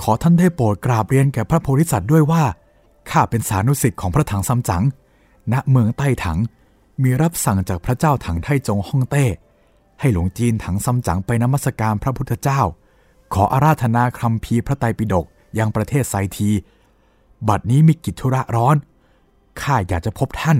[0.00, 2.42] ขอท่านได้โปรดกราบเรียนแก่พระโพธิสัตว์ด้วยว่า
[3.10, 4.84] ข้าเป็นสานุสิทธิ์ของพระถังซัมจั๋ง
[5.52, 6.38] ณ เมืองใต้ถัง
[7.02, 9.26] มีรับสั่งจากพระเจ้าถังไทจงฮ่องเต้
[10.00, 12.60] ให้หลวงจีนถังซัมจั๋งไปนมัสการพระพุทธเจ้า
[13.34, 15.26] ขออาราธนาคำพีร์พระไตรปิฎก
[15.58, 16.50] ยังประเทศไซที
[17.48, 18.76] บัดนี้มีกิจธุระร้อน
[19.60, 20.58] ข้าอยากจะพบท่าน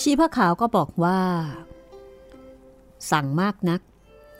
[0.00, 1.18] ชีพระขาวก็บอกว่า
[3.10, 3.80] สั่งมากนัก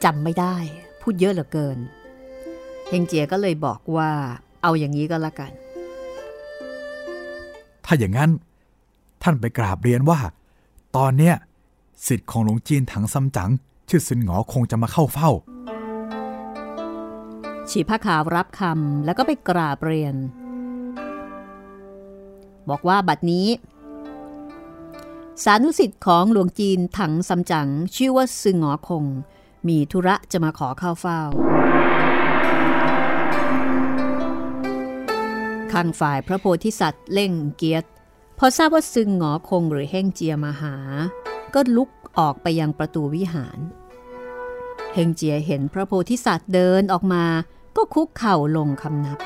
[0.04, 0.56] จำไม่ได้
[1.00, 1.78] พูดเยอะเหลือเกิน
[2.88, 4.10] เฮงเจียก็เลยบอกว่า
[4.62, 5.52] เอาอย่างนี้ก็แล้วกัน
[7.84, 8.30] ถ้าอย่างนั้น
[9.22, 10.20] ท่านไปกราบเรียนว่า
[10.96, 11.34] ตอนเนี้ย
[12.06, 13.50] สิทธิ์ของหลวงจีนถังซัมจั๋ง
[13.88, 15.30] ชื่อซินหงอคงจะมาเข้าเฝ้า
[17.70, 20.14] ฉีพระขาวรับคำแล้วก็ไปกราบเรียน
[22.68, 23.46] บอกว่าบัดนี้
[25.42, 29.04] สานุสิทธิ์ของหลวงจีนถังซัมจั๋งชื่อว่าซึงหอคง
[29.68, 31.20] มีธุระจะมาขอเข้าเฝ้า
[35.72, 37.88] ข้างฝ่ายพระโพธิสัตว์เล่งเกียรติ
[38.38, 40.76] พอทราบว่าซึงหงอคงหรือเฮ่งเจียมาหา
[41.54, 43.58] ก็ลุกออกไปยังประตูวิหาร
[44.94, 47.24] เฮงเจียเห็นพระโพธิสัตว์เดินออกมา
[47.76, 49.18] ก็คุกเข่าลงคำนับ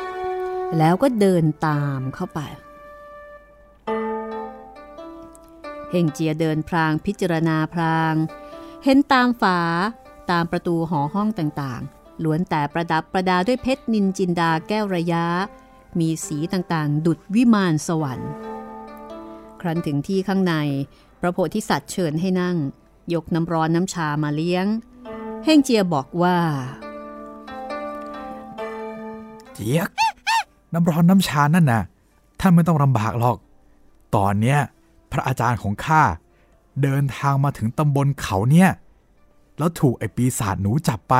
[0.78, 2.40] แล้วก็เดินตามเข้าไป
[5.90, 8.14] เฮงเจียเดินพรางพิจารณาพราง
[8.84, 9.60] เห็นตามฝา
[10.30, 15.24] ตามประตูหอห้องต่างๆล้วนแต่ประดับประดาด้วยเพชรนินจินดาแก้วระยะ
[15.98, 18.30] มีสีต่างๆ ดุดวิมานสวรรค์
[19.60, 20.54] ครั้นถึงที่ข้างใน
[21.20, 22.56] พระโพธิสัตว์เชิญให้นั่ง
[23.14, 24.66] ยกน้ำร้อนน้ำชามาเลี้ยง
[25.44, 26.36] เฮงเจียบอกว่า
[29.54, 29.90] เจียก
[30.72, 31.82] น้ำร้อนน้ำชานั่นน่ะ
[32.40, 33.36] ท่านไม่ต้องลำบากหรอก
[34.16, 34.58] ตอนเนี้ย
[35.12, 36.02] พระอาจารย์ของข้า
[36.82, 38.70] เดินทางมาถึงตำบลเขาเนี่ย
[39.58, 41.14] แล้วถูกไอ้ปีศาจหนูจับไป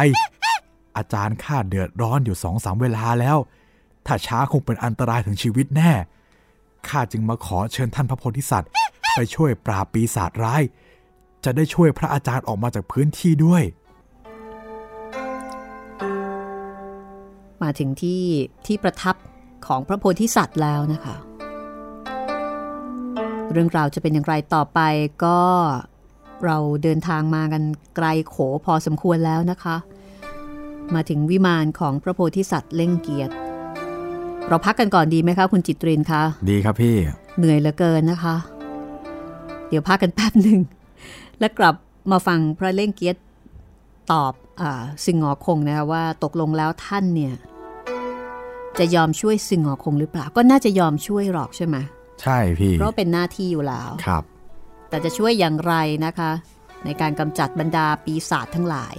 [0.97, 3.39] อาจารย์ข้าเดือดร้อนอยู่สองสามเวลาแล้ว
[4.07, 5.93] ถ้าช้าคงเป็นอันตรายถึงชีวิตแน่
[6.89, 8.71] ข้าจึงมาขอเชิญท่านพระโพธิสัตว์
[9.15, 10.63] ไปช่วยปราบปีศาจร้าย
[11.45, 13.63] จะได้ช่วยพระอาจารย์ออกมาจากพื้นที่ด้วย
[17.63, 18.23] มาถึงที่
[18.67, 19.17] ที่ประทับ
[19.67, 21.17] ของพระโพธิสัตว์แล้วนะคะ
[23.53, 24.81] เรื่องราวจะเป็นอย่างไรต่อไป
[25.25, 25.41] ก็
[26.45, 27.63] เราเดินทางมากัน
[27.97, 29.77] ไกลโขพอสมควรแล้วนะคะ
[30.95, 33.33] มาถึงวิมานของพระโพธิสัตว์เล่งเกียรติ
[34.49, 36.97] เราพักกันก่อนดีไหมคะ คุณจิตรินคะดีครับพี่
[37.39, 38.37] เหนื่อยเหลือเกินนะคะ
[39.69, 40.61] เดี๋ยวพักกันแป๊บหนึ่ง
[41.39, 41.75] แล้วกลับ
[42.11, 43.21] มาฟังพระเล่งเกียรติ
[44.13, 44.63] ตอบอ
[45.07, 47.35] สิงหอคงนะคะว่าตกลงแล้วท่านเนี่ย
[48.79, 51.77] จะยอมช่วยสิงหอคงหรือเปล่า ก็น่าจะยอมช่วยหรอกใช่ไหม
[52.23, 54.23] ใช่พี่ เพราะเป็นหน้าที่อยู่แล้วครับ
[54.89, 55.75] แต่จะช่วยอย่างไร
[56.07, 56.33] นะคะ
[56.85, 58.95] ในการกำจัดบรรดาปีศาจทั้งหลาย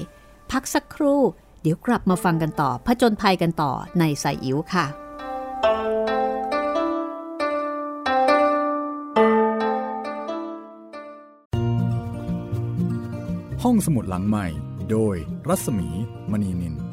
[0.51, 1.21] พักสักครู่
[1.61, 4.85] เดี๋ยวกลับมาฟังกันต่อผจญภัยกันต่อในสายอิ๋วค่ะ
[13.63, 14.47] ห้องสมุดหลังใหม่
[14.91, 15.15] โดย
[15.47, 15.87] รัศมี
[16.31, 16.88] มณีนิน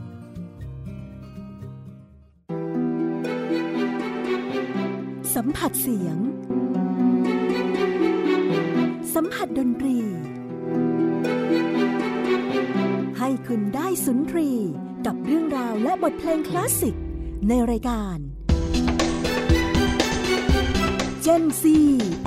[5.37, 6.19] สัมผัสเสียง
[9.47, 9.99] ติดนตรี
[13.19, 14.51] ให้คุณได้สุนทรี
[15.07, 16.97] กับเรื่องราวและบทเพลงคลาสสิก
[17.49, 18.19] ในรายการ
[21.25, 21.63] Gen Z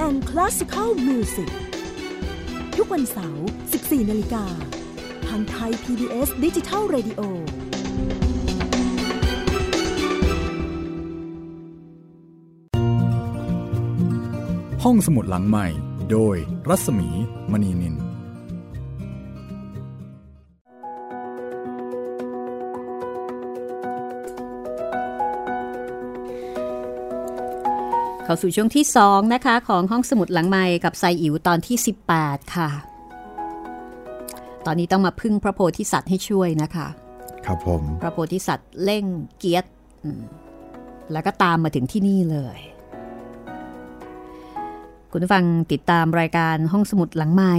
[0.06, 1.50] and Classical Music
[2.78, 4.46] ทุกวันเสาร์ 14 นาฬิกา
[5.28, 7.22] ทางไทย PBS ดิจิทัล Radio
[14.86, 15.68] ห้องสมุดหลังใหม่
[16.12, 16.36] โดย
[16.70, 17.10] รัศมี
[17.52, 31.78] มณีนิน เข้าสู่ช่วงที่ 2 นะคะ ของห้องสมุดหลังใหม่กับไซอิ๋วตอนที่
[32.16, 32.70] 18 ค่ะ
[34.66, 36.88] ตอนนี้ต้องมาพึ่งพระโพธิสัตว์ให้ช่วยนะคะ
[37.46, 39.06] ครับผม พระโพธิสัตว์เร่ง
[39.38, 39.70] เกียรติ
[40.04, 40.22] อืม
[41.12, 42.60] แล้วก็ตามมาถึงที่นี่เลย
[45.12, 47.56] คุณฟังติดตามรายการห้องสมุดหลังใหม่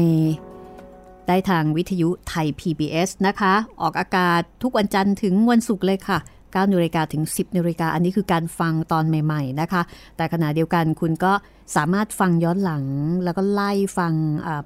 [1.28, 9.82] ได้ทางวิทยุไทย PBS นะคะ ออกอากาศทุกวันจันทร์ถึงวันศุกร์เลยค่ะ9นาฬิกาถึง 10นาฬิกาอันนี้คือการฟังตอนใหม่ๆนะคะ
[10.16, 11.32] แต่ขณะเดียวกันคุณก็
[11.76, 12.84] สามารถฟังย้อนหลัง
[13.24, 14.12] แล้วก็ไล่ฟัง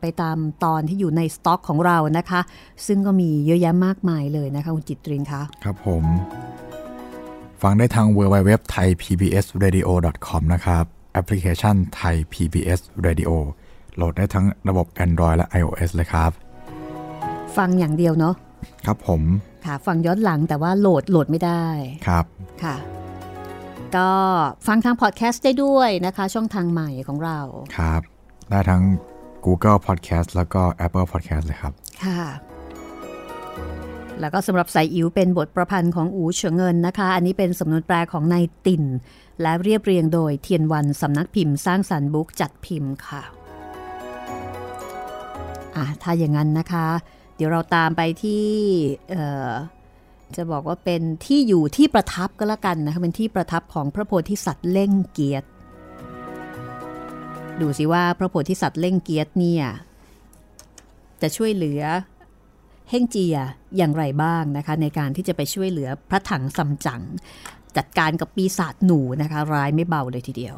[0.00, 2.40] ไปตามตอนที่อยู่ในสต็อกของเรานะคะ
[2.86, 6.04] ซึ่งก็มีเยอะแยะมากมายเลยนะคะ คุณจิตรินคะครับผม
[7.62, 9.88] ฟังได้ทาง w w w t h a i PBS Radio
[10.26, 13.30] com นะครับ แอปพลิเคชันไทย PBS Radio
[13.96, 16.30] โหลดได้ทั้งระบบ Android และ iOS เลยครับ
[17.56, 18.34] ฟังอย่างเดียวเนาะ
[18.86, 19.22] ครับผม
[19.64, 21.66] ค่ะฟังย้อนหลังแต่ว่าโหลดโหลดไม่ได้
[22.06, 22.24] ครับ
[22.64, 22.76] ค่ะ
[23.96, 24.10] ก็
[24.66, 27.38] ฟังทางพอดแคสต์ได้ด้วยนะคะ ช่องทางใหม่ของเรา
[27.76, 28.00] ครับ
[28.50, 28.82] ได้ทั้ง
[29.46, 31.72] Google Podcast แล้วก็ Apple Podcast เลยครับ
[32.04, 32.22] ค่ะ
[34.20, 38.84] แล้วก็สำหรับสายอิ๋วเป็นบทประพันธ์ของอูเฉิงเงินนะคะ อันนี้เป็นสำนวนแปลของนายติ่น
[39.42, 43.22] และเรียบเรียงโดยเทียนวันสำนักพิมพ์สร้างสรรค์บุ๊กจัดพิมพ์ค่ะ
[45.76, 46.86] อะถ้าอย่างนั้นนะคะ
[47.36, 48.46] เดี๋ยวเราตามไปที่
[49.10, 49.16] เอ
[49.48, 49.50] อ
[50.36, 55.48] จะบอกว่าเป็นที่อยู่ที่ประทับก็แล้วกันนะคะเป็นที่ประทับของพระโพธิสัตว์เล่งเกียรติ
[57.60, 59.64] ดูสิว่าพระโพธิสัตว์เล่งเกียรติเนี่ย
[61.22, 61.82] จะช่วยเหลือ
[62.90, 63.36] เฮ่งเจีย
[63.76, 67.02] อย่างไรบ้างนะคะในการที่จะไปช่วยเหลือพระถังซัมจั๋ง
[67.76, 70.56] จัดการกับปีศาจหนูนะคะร้ายไม่เบาเลยทีเดียว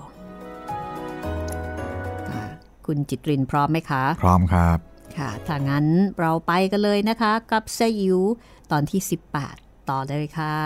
[2.30, 2.44] ค่ะ
[2.86, 4.78] คุณจิตรินพร้อมไหมคะ พร้อมครับ
[5.18, 5.86] ค่ะถ้างั้น
[6.20, 8.18] เราไปกันเลยนะคะ กับเซยิว
[8.70, 9.00] ตอนที่
[9.46, 10.56] 18 ต่อเลยค่ะ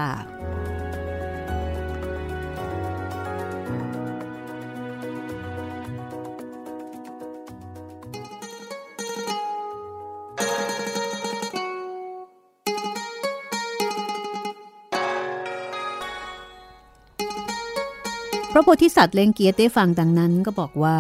[18.60, 20.98] ระโพธิสัตว์เลงเกียรติได้ฟังดังนั้นก็บอกว่า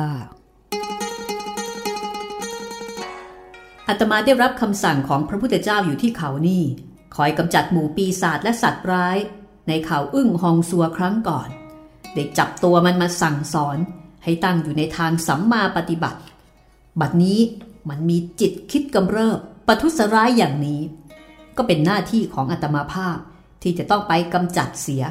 [3.88, 6.62] อาตมาได้รับคำสั่งของพระพุทธเจ้าอยู่ที่เขานี่
[7.16, 9.18] คอยกำจัดหมู่ปีศาจและสัตว์ร้าย
[9.68, 11.48] ในเขาอึ้งฮองซัวครั้งก่อน
[12.14, 13.78] ได้จับตัวมันมาสั่งสอน
[14.24, 16.20] ให้ตั้งอยู่ในทางสัมมาปฏิบัติ
[17.00, 17.40] บัดนี้
[17.88, 20.80] มันมีจิตคิดกำเริบประทุษร้ายอย่างนี้
[21.56, 23.18] ก็เป็นหน้าที่ของอาตมาภาพ
[23.62, 25.04] ที่จะต้องไปกำจัดเสีย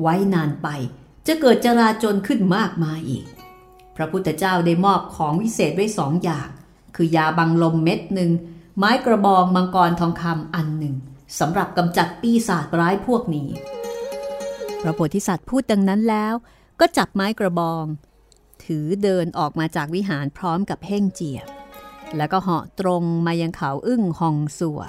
[0.00, 0.68] ไว้นานไป
[1.26, 3.24] จะเกิดจราจนขึ้นมากมายอีก
[3.96, 6.48] พระพุทธเจ้าได้มอบของวิเศษไว้สองอย่าง
[6.96, 8.30] คือยาบังลมเม็ดหนึ่ง
[8.78, 10.94] ไม้กระบองมังกรทองคำอันหนึ่ง
[11.38, 13.48] สำหรับกำจัดปีศาจร้ายพวกนี้
[14.82, 16.34] พระโพธิสัตว์พูดดังนั้นแล้ว
[16.80, 17.84] ก็จับไม้กระบอง
[18.64, 21.46] ถือเดินออกมาจากวิหารพร้อมกับเฮ่งเจียบ
[22.16, 24.80] แล้วก็เหาะตรงมายังเขาอึ้งฮองสัว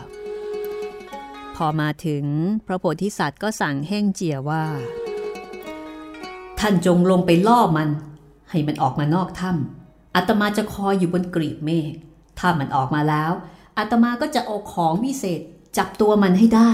[1.56, 2.26] พอมาถึง
[2.68, 4.64] พระโพธิสัตว์ก็สั่งเฮ่งเจียว่า
[6.68, 7.90] ท่านจงลงไปล่อมัน
[8.50, 11.94] ให้มันออกมานอกถ้ำอาตมาจะคอยอยู่บนกรีบเมฆ
[12.40, 13.32] ถ้ามันออกมาแล้ว
[13.78, 15.42] อาตมาก็จะเอาของวิเศษ
[15.78, 16.72] จับตัวมันให้ได้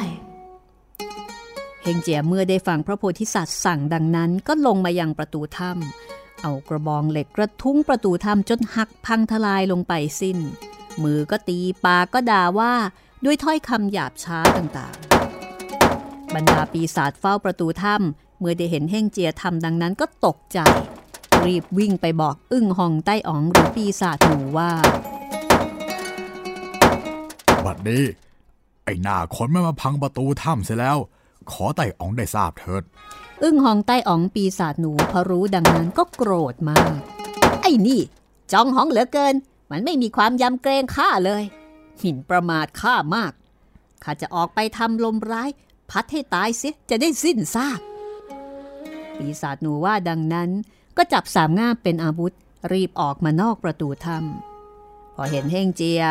[1.81, 10.37] เฮงเจียเมื่อได้ฟังพระโพธิสัตว์สั่งดังนั้นก็ลงมายังประตูถ้ำเอากระบองเหล็กกระทุ้งประตูถ้ำจนหักพังทลายลงไปสิ้น
[11.03, 12.73] มือก็ตีปากก็ด่าว่า
[13.25, 20.59] ด้วยถ้อยคำหยาบช้าต่างๆ บรรดาปีศาจเฝ้าประตูถ้ำ เมื่อได้เห็นเฮ่งเจียทำดังนั้นก็ตกใจ
[21.45, 24.71] รีบวิ่งไปบอกอึ้งหองใต้อ๋องหรือปีศาจหนูว่า
[27.65, 28.03] บัดนี้
[28.85, 30.97] ไอ้หน้าคนไม่มาพังประตูถ้ำเสียแล้ว
[31.51, 32.83] ขอไต่อ๋องได้ทราบเถิด
[33.43, 36.99] อึ้งหองใต้อ๋องปีศาจหนูพอรู้ดังนั้นก็โกรธมาก
[37.61, 38.01] ไอ้นี่
[38.51, 39.35] จองหองเหลือเกิน
[39.69, 41.43] มันไม่มีความยำเกรงข้าเลย
[41.99, 43.31] หมิ่นประมาทข้ามาก
[44.03, 45.49] ข้าจะออกไปทำลมร้าย
[45.89, 47.79] พัดให้ตายเสียจะได้สิ้นซาก
[49.17, 50.49] ปีศาจหนูว่าดังนั้น
[50.97, 52.33] ก็จับสามง่ามเป็นอาวุธ
[52.71, 56.01] รีบออกมานอกประตูถ้ำพอเห็นเฮ่งเจีย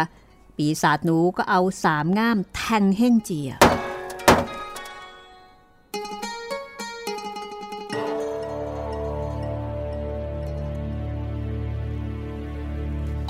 [0.57, 3.51] ปีศาจหนูก็เอาสามง่ามแทงเฮ่งเจีย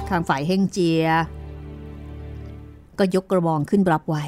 [0.08, 1.04] ข้างฝ่ายเฮ่งเจีย
[2.98, 4.24] ก็ยกกระบองขึ้นรับไว้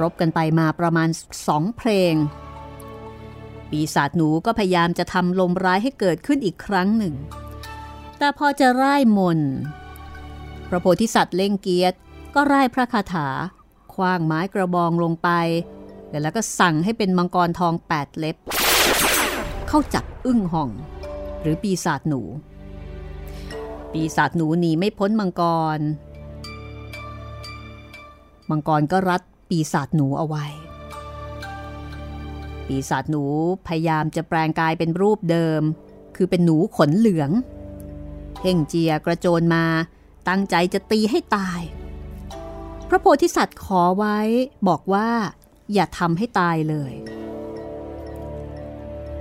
[0.00, 1.08] รบกันไปมาประมาณ
[1.46, 2.14] สองเพลง
[3.72, 7.14] ปีศาจหนูก็พยายามจะทำลมร้ายให้เกิดขึ้นอีกครั้งหนึ่ง
[8.18, 9.40] แต่พอจะร่ายมน
[10.68, 11.96] พระโพธิสัตว์เล่งเกียรติ
[12.34, 13.28] ก็ร่ายพระคาถา
[13.94, 15.28] คว้างไม้กระบองลงไป
[16.22, 18.36] แล้วก็สั่งให้เป็นมังกรทองแปดเล็บ
[19.68, 20.70] เข้าจับอึ้งห่อง
[21.40, 22.20] หรือปีศาจหนู
[23.92, 25.42] ปีศาจหนูหนีไม่พ้นมังก
[25.76, 25.80] ร
[28.50, 30.46] มังกรก็รัดปีศาจหนูเอาไว้
[32.72, 33.24] ปีศาจหนู
[33.66, 35.62] พยายามจะแปลงกายเป็นรูปเดิม
[36.16, 37.30] คือเป็นหนูขนเหลือง
[38.42, 39.64] เฮงเจียกระโจนมา
[40.28, 41.60] ตั้งใจจะตีให้ตาย
[42.88, 44.18] พระโพธิสัตว์ขอไว้
[44.68, 45.08] บอกว่า
[45.72, 46.94] อย่าทำให้ตายเลย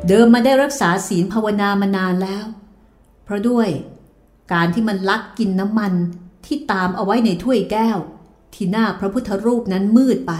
[0.08, 2.46] เดิมมาได้รักษาศีลภาวนามานานแล้ว
[3.24, 3.70] เพราะด้วย
[4.54, 5.94] การที่มันลักกินน้ำมัน
[6.46, 7.98] ที่ตามเอาไว้ในถ้วยแก้ว
[8.54, 10.34] ที่หน้าพระพุทธรูปนั้นมืดไป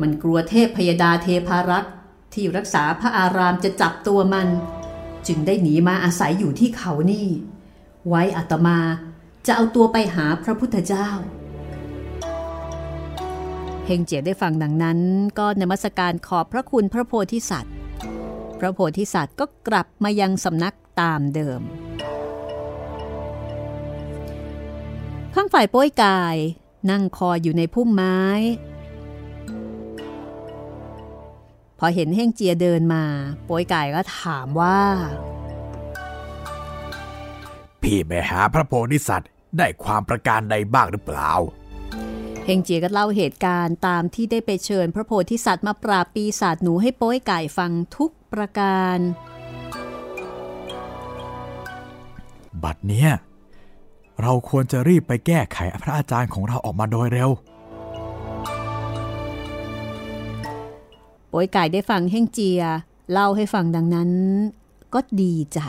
[0.00, 1.93] มันกลัวเทพพยดาเทพารักษ์
[2.34, 4.48] ที่รักษาพระอารามจะจับตัวมัน
[5.26, 7.26] จึงได้หนีมาอาศัยอยู่ที่เขานี่
[8.08, 8.78] ไว้อัตมา
[9.46, 11.08] จะเอาตัวไปหาพระพุทธเจ้า
[13.86, 14.98] เฮงเจียได้ฟังดังนั้น
[15.38, 17.74] ก็นมัสการขอบพระคุณพระโพธิสัตว์
[18.58, 21.60] พระโพธิสัตว์ก็กลับมายังสำนักตามเดิม
[25.34, 26.36] ข้างฝ่ายป้ยกาย
[26.90, 28.20] นั่งคออยู่ในพุ่มไม้
[31.84, 33.04] อเห็นเฮ่งเจียเดินมา
[33.44, 34.80] โป้ยกายก็ถามว่า
[37.82, 41.30] พี่ไปหาพระโพธิสัตว์ได้ความประการใดบ้างหรือเปล่า
[42.44, 48.98] เฮงเจียก็เล่าเหตุการณ์ตามที่ได้ไปเชิญพระโพธิสัตว์มาปราบปีศาจหนูให้โป้ยไก่ฟังทุกประการ
[52.62, 53.10] บัดเนี้ย
[54.22, 57.30] เราควรจะรีบไปแก้ไขพระอาจารย์ของเราออกมาโดยเร็ว
[61.36, 62.62] ป้ยไก่ได้ฟังเฮ่งเจีย
[63.12, 64.10] เล่าให้ฟังดังนั้น
[64.94, 65.60] ก็ดีใจ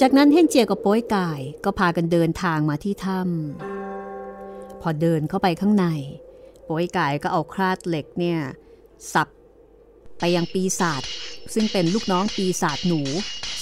[0.00, 1.30] จากนั้นเฮ่งเจียกับโป้ยไก่
[1.64, 5.86] ก็พากันเดินทางมาที่ถ้ำพอเดินเข้าไปข้างใน
[6.64, 8.38] โป้ยไก่ก็เอาคราดเหล็กเนี่ย
[9.12, 9.28] สับ
[10.18, 11.02] ไปยังปีศาจ
[11.54, 13.00] ซึ่งเป็นลูกน้องปีศาจหนู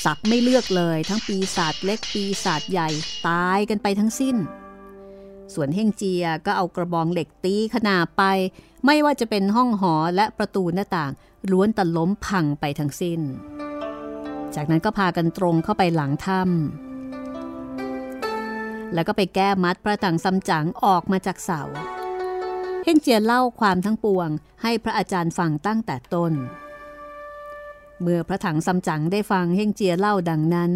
[0.05, 2.89] สับไม่เลือกเลย ทั้งปีศาจเล็กปีศาจใหญ่
[3.29, 4.37] ตายกันไปทั้งสิ้น
[5.55, 8.23] ส่วนเฮงเจียก็เอากระบองเหล็กตีขนาบไป
[8.85, 11.13] ไม่ว่าจะเป็นห้องหอและประตูหน้าต่าง
[11.51, 13.21] ล้วนแต่ล้มพังไปทั้งสิ้น
[14.55, 21.63] จากนั้นก็พากันตรงเข้าไปหลังถ้ำแล้วก็ไปแก้มัดพระถังซัมจั๋งออกมาจากเสา
[22.85, 24.29] เฮงเจียเล่าความทั้งปวง
[24.63, 26.33] ให้พระอาจารย์ฟังตั้งแต่ต้น
[28.01, 30.71] เมื่อพระถังซัมจั๋งได้ฟังเฮงเจียเล่าดังนั้น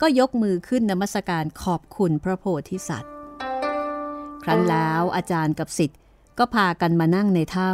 [0.00, 3.12] ก็ยกมือขึ้นนมัสการขอบคุณพระโพธิสัตว์
[4.42, 5.98] ครั้นแล้วอาจารย์กับสิทธิ์
[6.38, 7.70] ก็พากันมานั่งในถ้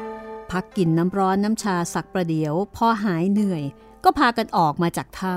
[0.00, 3.62] ำพักกินน้ำร้อนน้ำชาสักประเดี๋ยวพอหายเหนื่อย
[4.04, 5.34] ก็พากันออกมาจากถ้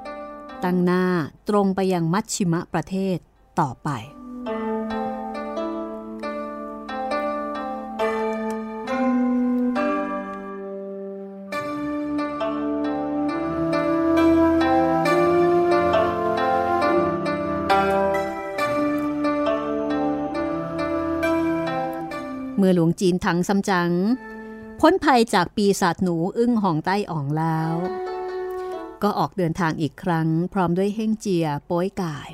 [0.00, 1.04] ำตั้งหน้า
[1.48, 3.18] ตรงไปยังมัชชิมะประเทศ
[3.60, 3.88] ต่อไป
[22.68, 23.90] มื่อหลวงจีนถังซัมจัง
[24.80, 27.74] พ้นภัยจากปีศาจหนูอึ้งห่องใต้อ่องแล้ว
[29.02, 32.30] ก็ออกเดินทางอีกครั้ง พร้อมด้วยเฮ่งเจียโป้ยกาย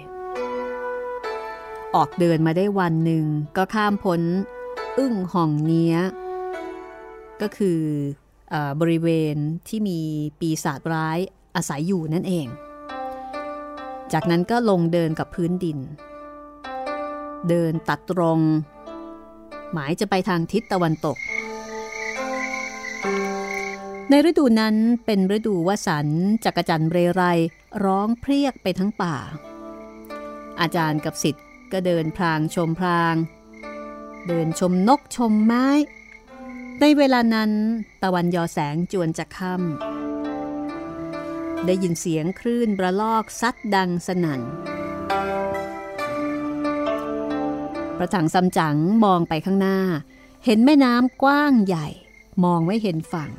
[1.94, 3.24] ออกเดินมาได้วันหนึ่ง
[3.56, 4.20] ก็ข้ามพ้น
[4.98, 5.98] อึ้งห่องเนี้ย
[7.40, 7.80] ก็คือ
[8.50, 9.36] เอบริเวณ
[9.68, 10.00] ที่มี
[10.40, 11.18] ปีศาจร้าย
[11.56, 12.46] อาศัยอยู่นั่นเอง
[14.12, 15.78] จากนั้นก็ลงเดินกับพื้นดิน
[17.48, 18.40] เดินตัดตรง
[19.72, 21.16] หมายจะไปทางทิศตะวันตก
[24.08, 27.22] ในฤดูนั้นเป็นฤดูวสันต์จักรจันเรไร
[27.84, 29.16] ร้องเพรียกไปทั้งป่า
[30.60, 33.14] อาจารย์กับสิทธิ์ก็เดินพลางชมพลาง
[34.28, 35.68] เดินชมนกชมไม้
[36.80, 37.52] ในเวลานั้น
[38.02, 44.40] ตะวันยอแสงจวนจะค่ำได้ยินเสียงคลื่นประลอกซัดดังสนั่น
[48.02, 49.78] ระถังซัมจั๋งมองไปข้างหน้า
[50.44, 51.88] เห็นแม่น้ำกว้างใหญ่
[52.44, 53.30] มองไม่เห็นฝั่ง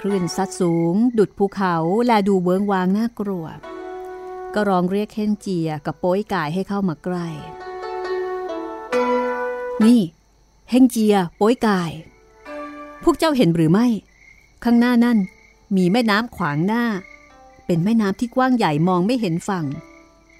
[0.00, 1.74] คลื่นซัดสูง ดุดภูเขา
[2.06, 3.46] และดูเวิงวางน่ากลัว
[4.54, 7.28] ก็ร้องเรียกเฮนเจียกับโป้ยกายให้เข้ามาใกล้
[9.84, 10.00] นี่
[10.70, 11.90] เฮงเจีย โป้ยกาย
[13.02, 13.86] พวกเจ้าเห็นหรือไม่
[14.64, 15.18] ข้างหน้านั่น
[15.76, 16.84] มีแม่น้ำขวางหน้า
[17.66, 19.66] เป็นแม่น้ำที่กว้างใหญ่มองไม่เห็นฝั่ง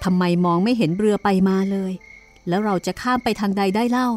[0.05, 1.93] ทำไมมองไม่เห็นเรือไปมาเลย
[2.49, 4.09] แล้วเราจะข้ามไปทางใดได้เล่า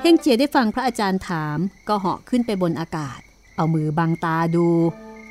[0.00, 1.58] เฮงเจียได้ฟังพระอาจารย์ถาม
[1.88, 3.20] ก็เหาะขึ้นไปบนอากาศ
[3.56, 4.68] เอามือบังตาดู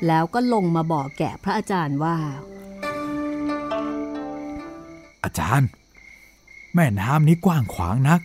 [0.06, 2.16] แล้วก็ลงมาบอกแก่พระอาจารย์ว่า
[5.24, 5.68] อาจารย์
[6.74, 8.20] แม่น้ำนี้กว้างขวางนัก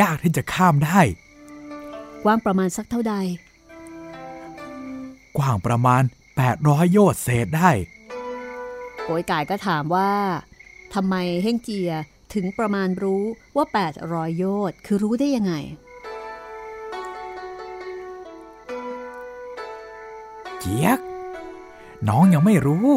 [0.00, 1.00] ยากที่จะข้ามได้
[2.24, 3.14] กว้างประมาณสักเท่าใด
[5.38, 6.02] กว้างประมาณ
[6.46, 7.70] 800 โยชน์เศษได้
[9.04, 10.10] โกยกายก็ถามว่า
[10.96, 11.90] ทำไมเฮงเจีย
[12.34, 13.24] ถึงประมาณรู้
[13.56, 13.66] ว่า
[14.00, 15.54] 800 โยชน์คือรู้ได้ยังไง
[20.58, 20.98] เจี๊ยก
[22.08, 22.88] น้องยังไม่รู้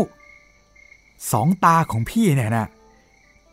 [1.32, 2.68] สองตาของพี่เนี่ยนะ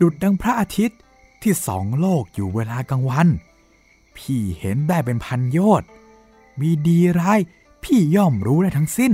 [0.00, 0.98] ดุดดังพระอาทิตย์
[1.42, 3.28] ที่สองโลกอยู่เวลากลางวัน
[4.16, 5.88] พี่เห็นได้เป็นพันโยชน์
[6.60, 7.40] มีดีร้าย
[7.84, 9.12] พี่ย่อมรู้ได้ทั้งสิ้น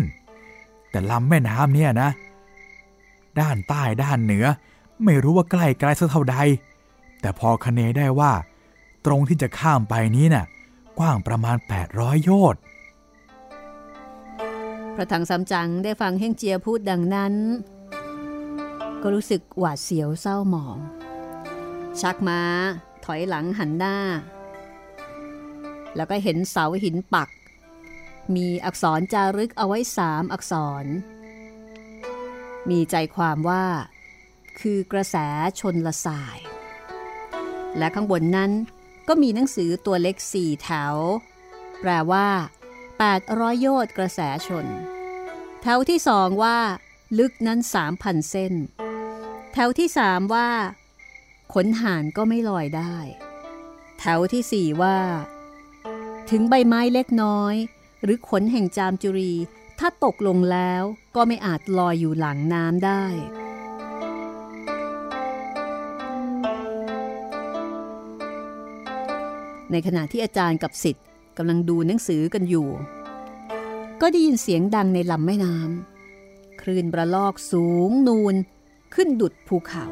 [0.91, 2.11] แต่ลำแม่น้ำเนี่ยนะ
[3.41, 4.47] ด้านใต้ด้านเหนือ
[5.05, 6.37] ไม่รู้ว่าใกล้ไกลสักเท่าใด
[7.21, 8.33] แต่พอคะเนได้ว่า
[9.07, 10.47] ตรงที่จะข้ามไปนี้น่ะ
[10.99, 11.57] กว้างประมาณ
[11.91, 12.61] 800 โยชน์
[14.95, 17.35] พระถังซัมจั๋งได้ฟังเฮงเจียพูดดังนั้น
[19.03, 20.79] ก็รู้สึกหวาดเสียวเศร้าหมอง
[22.01, 22.41] ชักม้า
[23.05, 23.97] ถอยหลังหันหน้า
[25.97, 27.29] แล้วก็เห็นเสาหินปัก
[28.35, 30.85] มีอักษรจารึกเอาไว้สามอักษร
[32.71, 33.65] มีใจความว่า
[34.61, 35.17] คือกระแส
[35.61, 36.39] ชนละสาย
[37.79, 38.51] และข้างบนนั้น
[39.09, 40.95] ก็มีหนังสือตัวเล็กสี่แถว
[41.81, 42.29] แปลว่า
[42.99, 44.67] 800 โยชน์กระแสชน
[45.63, 46.59] แถวที่สองว่า
[47.19, 47.59] ลึกนั้น
[47.95, 48.55] 3,000 เส้น
[49.53, 50.49] แถวที่สามว่า
[51.55, 52.97] ขนห่านก็ไม่ลอยได้
[53.99, 54.99] แถวที่สี่ว่า
[56.31, 57.55] ถึงใบไม้เล็กน้อย
[58.03, 59.33] หรือขนแห่งจามจุรี
[59.79, 60.83] ถ้าตกลงแล้ว
[61.17, 63.05] ก็ไม่อาจลอยอยู่หลังน้ำได้
[69.73, 71.05] ในขณะที่อาจารย์กับสิทธิ์
[71.37, 72.69] กำลังดูหนังสือกันอยู่
[74.01, 78.35] ก็ได้ยินเสียงดังในลำแม่น้ำคลื่นประลอกสูงนูน
[78.95, 79.87] ขึ้นดุดภูเขา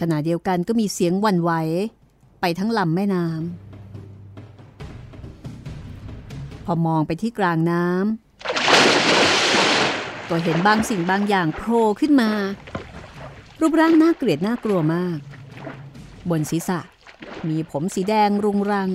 [0.00, 1.52] ขณะเดียวกันก็มีเสียงวันไหว
[2.44, 3.34] ไปทั้งลำแม่น้ำ
[6.64, 12.30] พอมองไปที่กลางน้ำก็เห็นบางสิ่งบางอย่างโผล่ขึ้นมา
[13.60, 15.18] รูปร่างน่าเกลียดน่ากลัวมาก
[16.30, 16.80] บนศีรษะ
[17.48, 18.90] มีผมสีแดงรุงรัง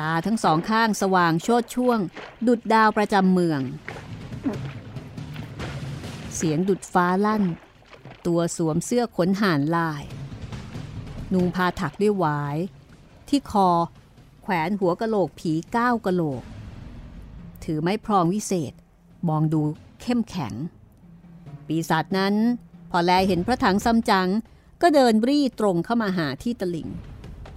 [0.00, 1.98] ตาทั้งสองข้างสว่างโชดช่วง
[2.46, 3.60] ดุดดาวประจำเมือง
[6.36, 7.44] เสียงดุดฟ้าลั่น
[8.26, 10.02] ตัวสวมเสื้อขนห่านลาย
[11.32, 12.56] นุงพาถักด้วยหวาย
[13.28, 13.68] ที่คอ
[14.42, 16.42] แขวนหัวกะโหลกผีก้าวกะโหลก
[17.64, 18.72] ถือไม้พรองวิเศษ
[19.28, 19.62] มองดู
[20.02, 20.54] เข้มแข็ง
[21.66, 22.34] ปีศาจนั้น
[22.90, 24.28] พอแลเห็นพระถังซัมจั๋ง
[24.82, 26.88] ก็เดินรีตรงเข้ามาหาที่ตลิ่ง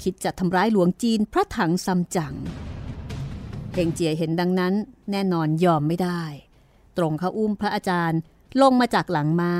[0.01, 2.35] คิดจะทำร้ายหลวงจีนพระถังซัมจั๋ง
[3.73, 4.73] เฮงเจียเห็นดังนั้น
[5.11, 6.23] แน่นอนยอมไม่ได้
[6.97, 8.19] ตรงเขาอุ้มพระอาจารย์
[8.61, 9.51] ลงมาจากหลังม้า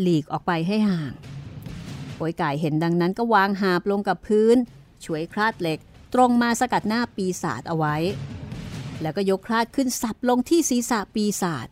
[0.00, 1.12] หลีกออกไปให้ห่าง
[2.16, 4.56] โอยไก่เห็นดังนั้นก็วางหาบลงกับพื้น
[5.04, 5.78] ช่วยคลาดเหล็ก
[6.14, 7.96] ตรงมาสกัดหน้าปีศาจเอาไว้
[9.02, 11.68] แล้วก็ยกคลาดขึ้นสับลงที่ศีรษะปีศาจ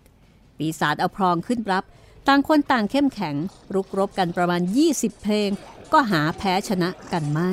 [0.59, 1.85] ปีศาจเอาพรองขึ้นรับ
[2.29, 3.37] ต่างคนต่างเข้มแข็ง
[3.75, 4.63] รุกรบกันประมาณ
[4.93, 5.51] 20 เพลง
[5.93, 7.53] ก็หาแพ้ชนะกันไม่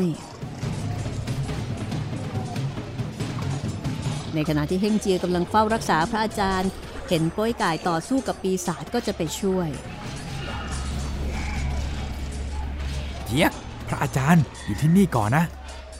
[4.33, 6.69] ในขณะที่เฮงเจียกำลังเฝ้ารักษาพระอาจารย์
[7.09, 9.69] เห็นป้ยก่ายต่อสู้กับปีศาจก็จะไปช่วย
[13.31, 13.53] เจี๊ยก
[13.87, 15.45] พระอาจารย์อยู่ที่นี่ก่อนนะ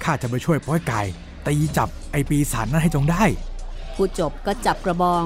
[0.04, 1.02] ข้าจะไปช่วยป้อยไก่
[1.48, 3.24] ตีจับไอปีศาจนั้นให้จงได้
[3.96, 5.24] พูดจบก็จับกระบอง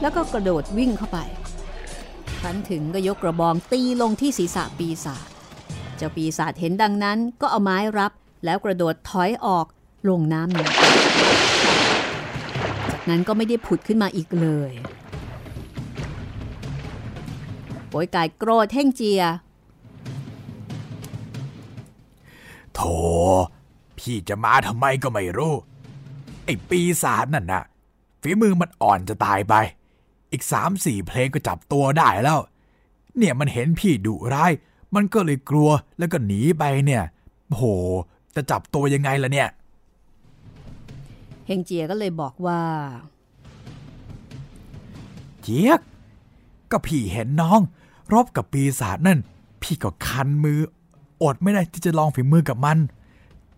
[0.00, 1.18] แล้วก็กระโดดวิ่งเข้าไป
[2.38, 5.26] ครั้นถึงก็ยกกระบองตีลงที่ศีรษะปีศาจ
[5.96, 8.12] เจ้าปีศาจเห็นดังนั้นก็เอาไม้รับ
[8.44, 9.66] แล้วกระโดดถอยออก
[10.08, 10.68] ลงน้ำนี้
[12.92, 14.72] จากนั้นก็ไม่ได้ผุดขึ้นมาอีกเลย
[17.88, 19.22] โวยกายโกรธเท่งเจีย
[22.80, 22.88] โถ
[23.98, 25.54] พี่จะมาทำไมก็ไม่รู้
[26.44, 27.64] ไอ้ปีศาจนั่นน่ะ
[28.20, 29.54] ฝีมือมันอ่อนจะตายไป
[30.32, 32.40] อีกสามสี่เพลงก็จับตัวได้แล้ว
[33.18, 34.52] เนี่ยมันเห็นพี่ดุร้าย
[34.94, 37.02] มันก็เลยกลัวแล้วก็หนีไปเนี่ย
[37.48, 37.64] โห
[38.34, 39.48] จะจับตัวยังไงล่ะเนี่ย
[41.46, 42.60] เฮงเจียก็เลยบอกว่า
[45.42, 45.80] เจี๊ยก
[46.70, 47.60] ก็พี่เห็นน้อง
[48.12, 49.18] รบกับปีศาจนั่น
[49.62, 50.60] พี่ก็คันมือ
[51.22, 52.78] อดไม่ได้ที่จะลองฝีมือกับมัน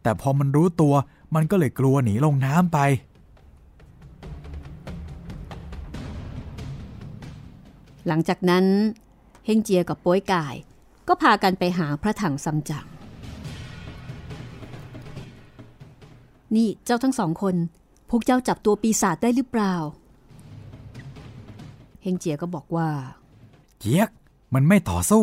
[0.02, 0.94] แต่พอมันรู้ตัว
[1.34, 2.78] มันก็เลยกลัวหนีลงน้ำไป
[8.06, 8.64] หลังจากนั้น
[9.44, 10.54] เฮงเจียกับโป้ยกาย
[11.08, 12.86] ก็พากันไปหาพระถังซัมจั๋ง
[16.54, 17.54] นี่เจ้าทั้งสองคน
[18.10, 19.74] พวกเจ้าจับตัวปีศาจได้หรือเปล่า
[22.02, 22.88] เฮงเจียก็บอกว่า
[23.80, 24.10] เจี๊ยก
[24.54, 25.22] มันไม่ต่อสู้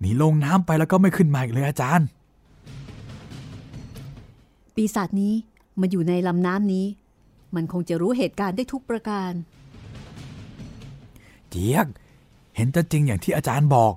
[0.00, 2.06] หนีลงน้ำไปแล้วก็ไม่ขึ้นมาอีกเลยอาจารย์
[4.74, 5.34] ปีศาจนี้
[5.80, 6.86] มาอยู่ในลำน้ำนี้
[7.54, 9.32] มันคงจะรู้เหตุการณ์ได้ทุกประการ
[11.50, 11.86] เจี๊ยก
[12.56, 13.94] เห็นจะจริงอย่างที่อาจารย์บอก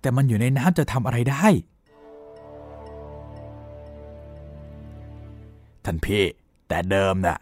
[0.00, 1.46] แต่มันอยู่ในน้ำจะทำอะไรได้
[5.84, 6.24] ท่านพี่
[6.68, 7.38] แต่เดิมน่ะ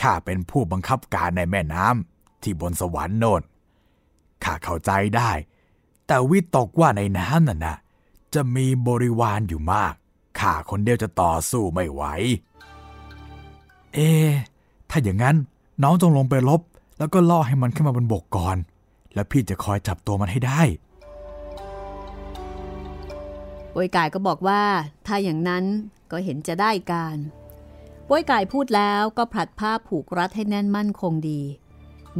[0.00, 3.42] ข้าเป็นผู้บังคับการในแม่น้ำที่บนสวรรค์โน่น
[4.44, 5.30] ข้าเข้าใจได้
[6.14, 7.76] แต่วิตกว่าในน้ำน่ะนะ
[8.34, 9.94] จะมีบริวารอยู่มาก
[10.38, 12.02] ข้าคนเดียวจะต่อสู้ไม่ไหว
[13.94, 13.98] เอ
[14.90, 15.36] ถ้าอย่างนั้น
[15.82, 16.60] น้องจงลงไปลบ
[16.98, 18.56] แล้วก็ล่อให้มันขึ้นมาบนบกก่อน
[19.14, 20.62] แล้วพี่จะคอยจับตัวมันให้ได้
[23.74, 24.62] ป้ยกายก็บอกว่า
[25.06, 25.64] ถ้าอย่างนั้น
[26.10, 27.16] ก็เห็นจะได้การ
[28.08, 31.40] ป้ยกายพูดแล้วก็ผลัดผ้าผูกรัดให้แน่นมั่นคงดี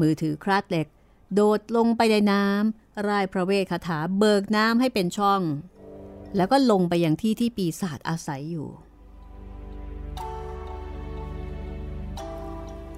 [0.00, 0.86] มือถือคราดเหล็ก
[1.34, 5.42] โดดลงไปในน้ำ ร่ายพระเวทคาถาเบิกน้ำให้เป็นช่อง
[6.36, 8.68] แล้วก็ลงไปยังที่ที่ปีศาจอาศัยอยู่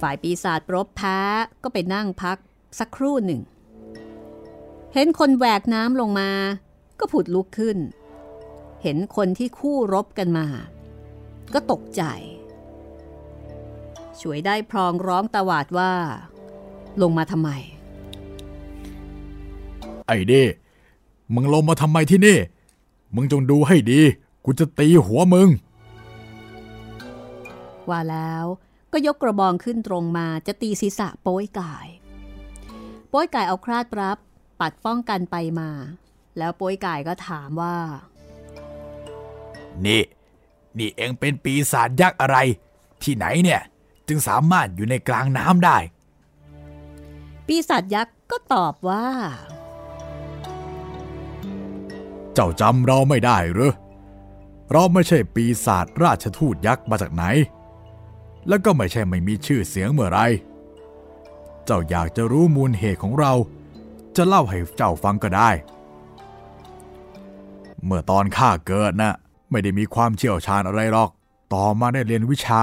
[0.01, 1.19] ฝ่ายปีศาจรบแพ้
[1.63, 2.39] ก็ไปนั่งพัก
[2.79, 3.41] สักครู่หนึ่ง
[4.95, 6.31] เห็นคนแหวกน้ำลงมา
[6.99, 7.79] ก็ผุดลุกขึ้น
[8.83, 10.47] เห็นคนที่คู่รบกันมา
[11.55, 12.03] ก็ตกใจ
[14.21, 15.93] ช่วยได้พรองร้องตวาดว่า
[17.03, 17.51] ลงมาทำไม
[20.07, 20.45] ไอ้เด้
[21.35, 22.39] มึงลงมาทำไมที่นี่
[23.15, 24.01] มึงจงดูให้ดี
[24.45, 25.49] กูจะตีหัวมึง
[27.89, 28.45] ว่าแล้ว
[28.93, 31.87] ก็ยกกระบองขึ้นตรงมาจะตีศีรษะโป้ยกาย
[33.09, 34.19] โป้ยกายเอาคราดรับ
[34.61, 35.71] ปัดป้องกันไปมา
[36.39, 37.77] แล้วโป้ยกายก็ถามว่า
[39.87, 40.03] นี่
[40.79, 42.37] นี่เองเป็นปีศาจยักษ์อะไร
[43.03, 43.63] ที่ไหนเนี่ย
[44.09, 45.79] จึงสามารถอยู่ในกลางน้ำได้
[47.47, 49.05] ปีศาจยักษ์ก็ตอบว่า
[52.35, 53.73] เจ้าจำเราไม่ได้หรือ
[54.73, 57.25] เราไม่ใช่ปีศาจราชทูตยักษ์มาจากไหน
[58.49, 60.21] แล้วก็ไม่ใช่ไม่มีชื่อเสียงเมื่อไร
[61.65, 63.33] เจ้าอยากจะรู้มูลเหตุของเรา
[64.17, 65.51] จะเล่าให้เจ้าฟังก็ได้
[67.85, 69.15] เมื่อตอนข้าเกิดนะ่ะ
[69.51, 71.11] ไม่ได้มีความเชี่ยวชาญอะไรหรอก
[71.55, 72.63] ต่อมาได้เรียนวิชา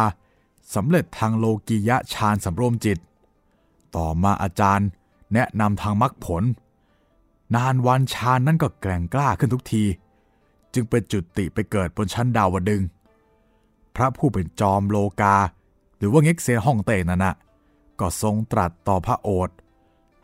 [0.76, 2.97] สำเร็จทางโลกียะฌานสำรวมจิต
[3.95, 4.88] ต่อมาอาจารย์
[5.34, 6.43] แนะนำทางมรรคผล
[7.56, 9.84] นานวันชาญนั้นก็แกร่งกล้าขึ้นทุกที
[10.74, 12.82] จึงเป็นจุดติไปเกิดบนชั้นดาวดึง
[13.95, 15.36] พระผู้เป็นจอมโลกา
[15.97, 17.34] หรือว่าเง็กเซฮ่องเต้นั่นนะ
[17.99, 19.56] ก็ทรงตรัสต่อพระโอษฐ์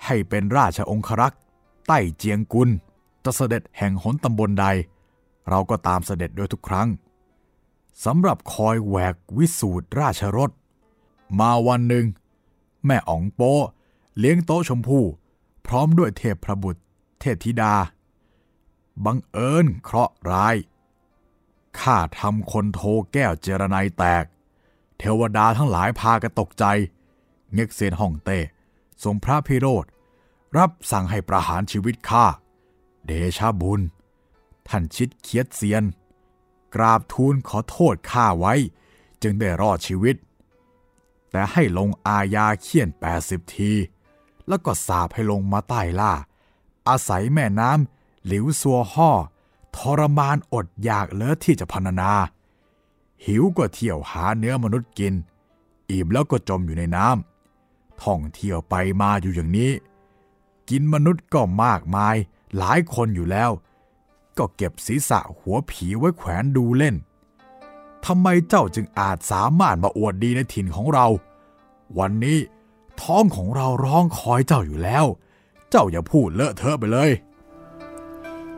[0.05, 1.41] ให้เป็นราชองครักษ์
[1.87, 2.69] ใต้เจียงกุล
[3.23, 4.65] จะเสด็จแห่งหนตำบลใด
[5.49, 6.87] เราก็ตามเสด็จด้วยทุกครั้ง
[8.05, 10.51] สำหรับคอยแหวกวิสูตรราชรถ
[11.39, 12.05] มาวันหนึ่ง
[12.85, 13.53] แม่อ๋องโป้
[14.17, 15.05] เลี้ยงโต๊ะชมพู่
[15.67, 16.81] พร้อมด้วยเทพพระบุตร
[17.19, 17.75] เทพธิดา
[19.05, 20.55] บังเอิญเคราะห์ร้าย
[21.79, 22.81] ข้าทำคนโท
[23.13, 24.25] แก้วเจรไนแตก
[24.97, 26.65] เทวดาทั้งหลายพากันตกใจ
[27.53, 28.39] เง็กเซียนฮ่องเต้
[29.03, 29.85] ทรงพระพิโรธ
[30.57, 32.25] รับสั่งให้ประหารชีวิตข้า
[33.05, 33.81] เดชาบุญ
[34.67, 35.83] ท่านชิดเคียดเซียน
[36.75, 38.53] กราบทูลขอโทษข้าไว้
[39.21, 40.15] จึงได้รอดชีวิต
[41.31, 42.89] แต่ให้ลงอาญาเคี่ยน
[43.21, 43.71] 80 ที
[44.47, 46.13] แล้วก็สาบให้ลงมาใต้ล่า
[46.87, 49.11] อาศัยแม่น้ำหลิวซัวห่อ
[49.75, 52.11] ทรมานอดอยากเลือที่จะพรรณนา
[53.25, 55.13] หิวก็เที่ยวหาเนื้อมนุษย์กิน
[55.89, 59.71] อิ่มแล้วก็จมอยู่ในน้ำท่องเที่ยวไปมาอยู่อย่างนี้
[60.69, 62.15] กินมนุษย์ก็มากมาย
[62.57, 63.51] หลายคนอยู่แล้ว
[64.37, 66.95] ก็เก็บศีรษะหัวผีไว้แขวนดูเล่น
[68.05, 71.07] ทำไมเจ้าจึงอาจสามารถมาอวดดีในถิ่นของเรา
[71.99, 72.39] วันนี้
[73.01, 75.05] ท้องของเราร้องคอยเจ้าอยู่แล้ว
[75.69, 77.11] เจ้าอย่าพูดเลอะเทอะไปเลย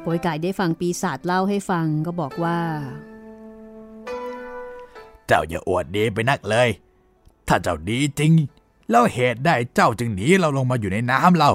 [0.02, 2.60] โป้ยกายได้ฟังปีศาจเล่าให้ฟังก็บอกว่า
[5.28, 6.70] เจ้าอย่าอวดดีไปนักเลย
[7.48, 8.32] ถ้าเจ้าดีจริง
[8.90, 11.52] แล้วเหตุได้เจ้าจึงหนีเราลงมาอยู่ในน้ำเรา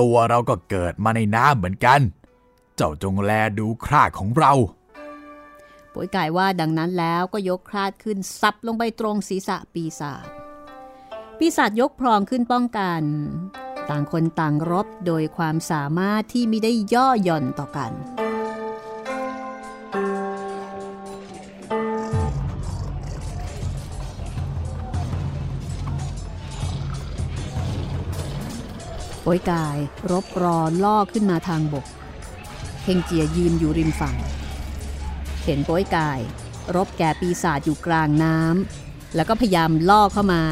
[0.00, 2.00] ตัวเราก็เกิดมาในน้ำเหมือนกัน
[2.76, 4.52] เจ้าจงแลดูคราของเรา
[5.92, 10.26] ป่วยกายว่าดังนั้นแล้วก็ยกคราดขึ้นซับลงไปตรงศีรษะปีศาจ
[11.38, 13.02] ปีศาจยกพรองขึ้นป้องกัน
[13.90, 17.92] ต่างคนต่างรบโดยความสามารถที่ไมิได้ย่อหย่อนต่อกัน
[29.24, 29.78] ป่วยกาย
[30.10, 31.86] รบรอล่อขึ้นมาทางบก
[32.84, 34.16] เฮงเจียยืนอยู่ริมฝั่ง
[35.44, 36.20] เห็นป่วยกาย
[36.74, 40.42] รบแก่ปีศาจอยู่กลางน้ำแล้วก็พยายามล่อเข้ามา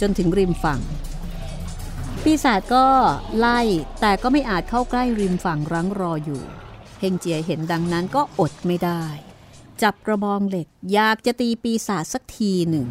[0.00, 0.80] จนถึงริมฝั่ง
[2.28, 2.86] ปีศาจก็
[3.38, 3.60] ไล่
[4.00, 6.42] แต่ก็ไม่อาจเข้าใกล้ริมฝั่งรั้งรออยู่
[7.00, 9.02] เฮงเจียเห็นดังนั้นก็อดไม่ได้
[9.82, 12.86] จับกระบองเหล็กอยากจะตีปีศาจสักทีหนึ่ง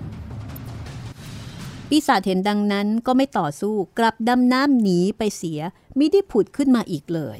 [1.89, 5.59] ปีศาจเห็นดังนั้นก็ไม่ต่อสู้กลับดำน้ำหนีไปเสีย
[5.97, 7.39] มิได้ผุดขึ้นมาอีกเลย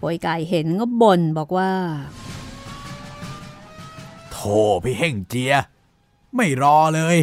[0.00, 1.72] ปวยกายเห็นก็บ่นบอกว่า
[4.30, 5.54] โธ่พี่เฮงเจีย
[6.34, 7.16] ไม่รอเลย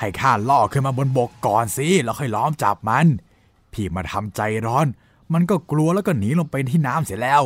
[0.00, 3.06] ให้ข้าล่อขึ้นมาบนบกก่อนสิแล้วค่อยล้อมจับมัน
[3.72, 4.86] พี่มาทำใจร้อน
[5.32, 7.42] มันก็กลัวแล้วก็หนีลงไปที่น้ำเสียแล้ว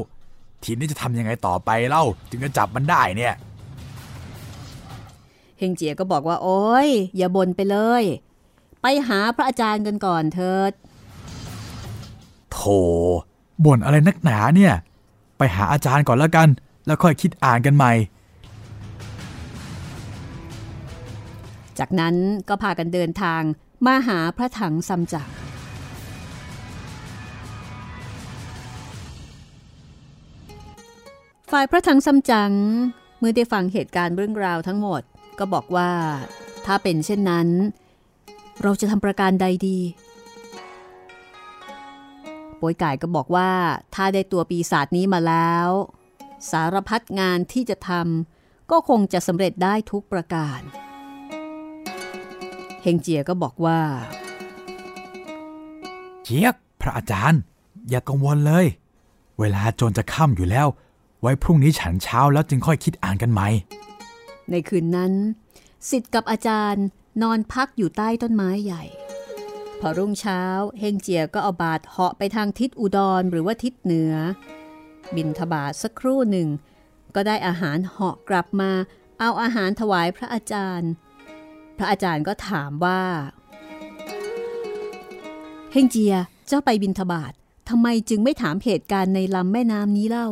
[0.62, 3.34] ทีนี้จะทำยังไงต่อไปเล่า จึงจะจับมันได้เนี่ย
[5.58, 8.02] เฮงเจียก็บอกว่าโอ้ยอย่าบ่นไปเลย
[8.82, 10.72] ไปหาพระอาจารย์กันก่อนเถิด
[12.52, 12.80] โธ่
[13.64, 14.74] บ่นอะไรนักหนาเนี่ย
[15.38, 16.48] ไปหาอาจารย์ก่อนแล้วกัน
[16.86, 17.92] แล้วค่อยคิดอ่านกันใหม่
[21.78, 22.14] จากนั้น
[22.48, 23.42] ก็พากันเดินทาง
[23.86, 25.34] มาหาพระถังซัมจักร
[31.50, 32.52] ฝ่ายพระถังซัมจั๋ง
[33.18, 35.02] เมื่อได้ฟังเหตุการณ์เรื่องราวทั้งหมด
[35.38, 35.90] ก็บอกว่า
[36.66, 37.48] ถ้าเป็นเช่นนั้น
[38.62, 39.78] เราจะทำประการใดดี
[42.60, 43.50] ป่วยกายก็บอกว่า
[43.94, 45.68] ถ้าได้ตัวปีศาจนี้มาแล้ว
[46.50, 50.60] สารพัดงานที่จะทำก็คงจะสำเร็จได้ทุกประการ
[52.86, 53.80] เฮงเจียก็บอกว่า
[56.22, 57.40] เจียกพระอาจารย์
[57.88, 58.66] อย่ากังวลเลย
[59.38, 60.66] เวลาจนจะค่ำอยู่แล้ว
[61.20, 63.48] ไว้พรุ่งนี้ฉันเช้าแล้วจึงค่อยคิดอ่านกันใหม่
[64.50, 65.12] ในคืนนั้น
[65.90, 66.84] สิทธิ์กับอาจารย์
[67.22, 68.82] นอนพักอยู่ใต้ต้นไม้ใหญ่
[69.80, 70.42] พอรุ่งเช้า
[70.78, 74.14] เฮงเจียก็เอาบาดเหาะไปทางทิศอุดรหรือว่าทิศเหนือ
[75.16, 76.48] บินทบาทสักครู่หนึ่ง
[77.14, 78.70] ก็ได้อาหารเหาะกลับมา
[79.20, 80.90] เอาอาหารถวายพระอาจารย์
[81.76, 83.00] พระอาจารย์ก็ถามว่า
[85.72, 86.14] เฮงเจีย
[86.48, 87.32] เจ้าไปบินทบาท
[87.68, 90.28] ทำไมจึงไม่ถามเหตุการณ์ในลำแม่น้ำนี้เล่า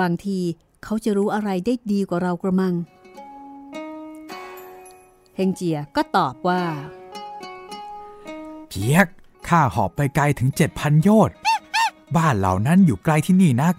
[0.00, 0.38] บางที
[0.84, 2.74] เขาจะรู้อะไรได้ดีกว่าเรากระมัง
[5.36, 6.62] เฮงเจียก็ตอบว่า
[8.68, 9.06] เพียก
[9.48, 11.36] ข้าหอบไปไกลถึงเจ็ดพันโยชน์
[12.16, 13.74] บ้านเหล่านั้นอยู่ไกลที่นี่นัก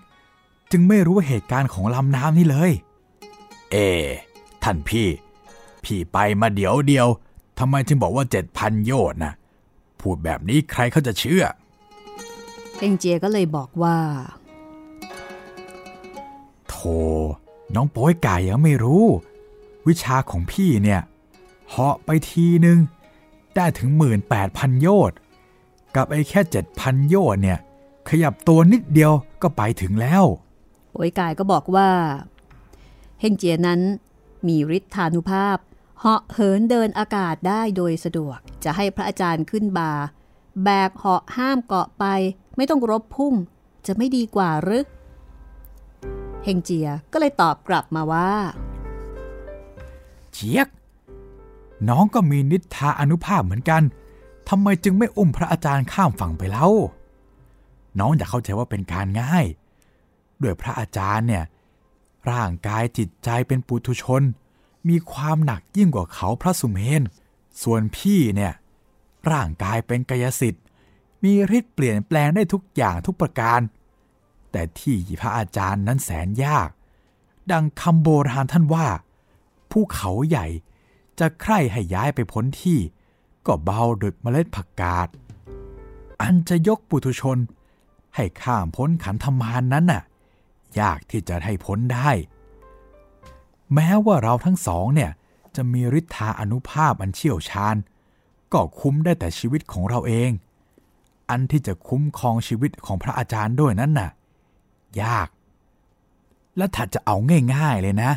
[0.72, 2.72] จึงไม่รู้เหตุการณ์ของลำน้ำนี้เลย
[3.72, 3.76] เอ
[4.64, 5.08] ท่านพี่
[5.88, 7.08] พี่ไปมาเดี๋ยวเดียว
[7.60, 9.34] ทำไมจึงบอกว่าเจ็ดพันโยชน์นะ
[10.00, 11.44] พูดแบบนี้ใครเขาจะเชื่อ
[12.78, 13.98] เองเจียก็เลยบอกว่า
[16.70, 16.76] โธ
[17.76, 19.06] น้องโป้ยก่ยังไม่รู้
[19.88, 21.02] วิชาของพี่เนี่ย
[21.70, 22.78] เหาะไปทีนึง
[23.56, 25.18] ได้ถึงหมื่นแปดพันโยชน์
[25.96, 27.60] กับไอ้แค่เจ็ดพันโยชน์เนี่ย
[28.10, 30.24] ขยับตัวนิดเดียวก็ไปถึงแล้ว
[30.92, 31.90] โป้ยกายก็บอกว่า
[33.20, 33.82] เฮงเจียนั้น
[34.48, 35.58] มีฤทธานุภาพ
[36.00, 39.92] เหาะเหินเดินอากาศได้โดยสะดวก จะให้พระอาจารย์ขึ้นบา
[40.64, 42.06] แบกเหาะห้ามเกาะไป
[42.56, 43.34] ไม่ต้องรบพุ่ง
[43.86, 44.86] จะไม่ดีกว่าหรือ
[46.44, 48.32] เฮงเจียก็เลยตอบกลับมาว่า
[50.32, 50.68] เจียก
[51.90, 53.84] น้องก็มีนิทาอนุภาพเหมือนกัน
[54.50, 56.68] ทำไมจึงไม่อุ้มพระอาจารย์ข้ามฝั่งไปเล่า
[58.00, 59.46] น้องอย่าเข้าใจว่าเป็นการง่าย
[60.42, 61.44] ด้วยพระอาจารย์เนี่ย
[62.30, 64.22] ร่างกายจิตใจเป็นปุถุชน
[64.90, 67.02] มีความหนักยิ่งกว่าเขาพระสุเมน
[67.64, 68.54] ส่วนพี่เนี่ย
[69.32, 70.64] ร่างกายเป็นกายสิทธิ์
[71.24, 73.60] มีฤทธิ์เปลี่ยนแปลงได้ทุกอย่างทุกประการ
[74.52, 76.70] แต่ที่พระอาจารย์นั้นแสนยาก
[77.52, 78.88] ดังคำโบราณท่านว่า
[79.72, 80.48] ภูเขาใหญ่
[81.20, 82.80] จะใคร่ให้ย้ายไปพ้นที่
[83.46, 85.08] ก็เบาดุดเมล็ดผักกาด
[86.22, 87.38] อันจะยกปุถุชน
[88.16, 90.04] ให้ข้ามพ้นขันธมานนั้นน่ะ
[90.80, 92.10] ยากที่จะให้พ้นได้
[93.74, 95.12] แม้ว่าเราทั้งสองเนี่ย
[95.56, 97.76] จะมีฤทธาอนุภาพอันเชี่ยวชาญ
[98.54, 100.32] ก็คุ้มได้แต่ชีวิตของเราเอง
[101.30, 104.10] อันที่จะคุ้มครองชีวิตของพระอาจารย์ด้วยนั้นน่ะ
[105.02, 105.28] ยาก
[106.58, 107.16] และถ้าจะเอา
[107.56, 108.12] ง่าย ๆเลยนะ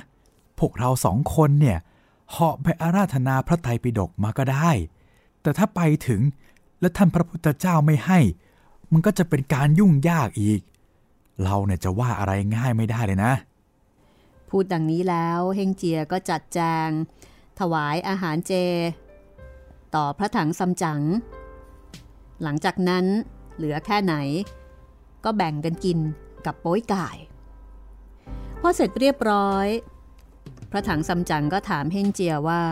[0.59, 1.78] พวกเราสองคนเนี่ย
[2.30, 4.70] เหาะไปอาราธนาพระไตรปิฎกมาก็ได้
[5.42, 6.20] แต่ถ้าไปถึง
[6.80, 8.18] และท่านพระพุทธเจ้าไม่ให้
[8.92, 10.61] มันก็จะเป็นการยุ่งยากอีก
[11.44, 13.32] เราเนี่ยจะว่าอะไรง่ายไม่ได้เลยนะ
[14.51, 16.88] พูดดังนี้แล้วเฮงเจียก็จัดแจง
[17.61, 18.53] ถวายอาหารเจ
[19.94, 21.01] ต่อพระถังซัมจั๋ง
[22.42, 23.05] หลังจากนั้น
[23.57, 24.14] เหลือแค่ไหน
[25.24, 25.98] ก็แบ่งกันกิน
[26.46, 27.16] กับโป้ยก่าย
[28.61, 29.66] พอเสร็จเรียบร้อย
[30.70, 32.62] พระถังซัมจั๋งก็ถามเฮงเจียว่า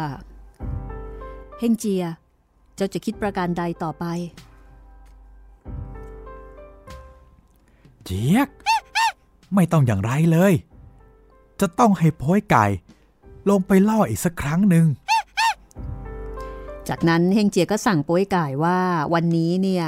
[1.59, 2.05] เฮงเจีย
[2.77, 4.05] เจ้าจะคิดประการใดต่อไป
[8.05, 8.49] เจี๊ยก
[9.55, 10.53] ไม่ต้องอย่างไรเลย
[11.61, 12.65] จะต้องให้โพ้ยไก่
[13.51, 14.87] ลงไปล่ออีกสักครั้งหนึ่ง
[16.89, 18.79] จากนั้นเฮงเจียก็สั่งโป้ยไก่ว่า
[19.15, 19.87] วันนี้เนี่ย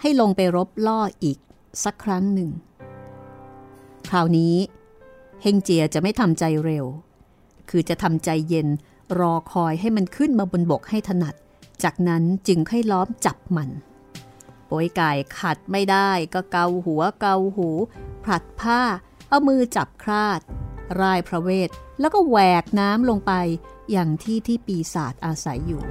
[0.00, 1.38] ให้ลงไปรบล่ออีก
[1.84, 2.50] สักครั้งหนึ่ง
[4.08, 4.54] คราวนี้
[5.42, 6.86] เฮงเจียจะไม่ทำใจเร็ว
[7.70, 8.68] คือจะทำใจเย็น
[9.18, 11.34] รอคอยให้มันขึ้นมาบนบกให้ถนัด
[11.82, 13.70] จากนั้นจึงค่อยล้อมจับมัน
[14.66, 17.68] โป้ยไก่ขัดไม่ได้ก็เกาหัวเกาหู
[18.24, 18.80] ผลัดผ้า
[19.28, 20.40] เอามือจับคราด
[21.00, 21.68] รายพระเวท
[22.00, 23.32] แล้วก็แหวกน้ำลงไป
[23.90, 25.82] อย่างที่ที่ปีศาจอาศัยอยู่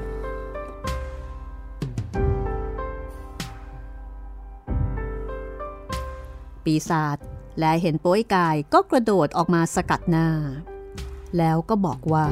[6.64, 7.18] ปีศาจ
[7.60, 10.28] และเห็นโป้ยกายก็กระโดดออกมาสกัดหน้า
[11.38, 12.26] แล้วก็บอกว่า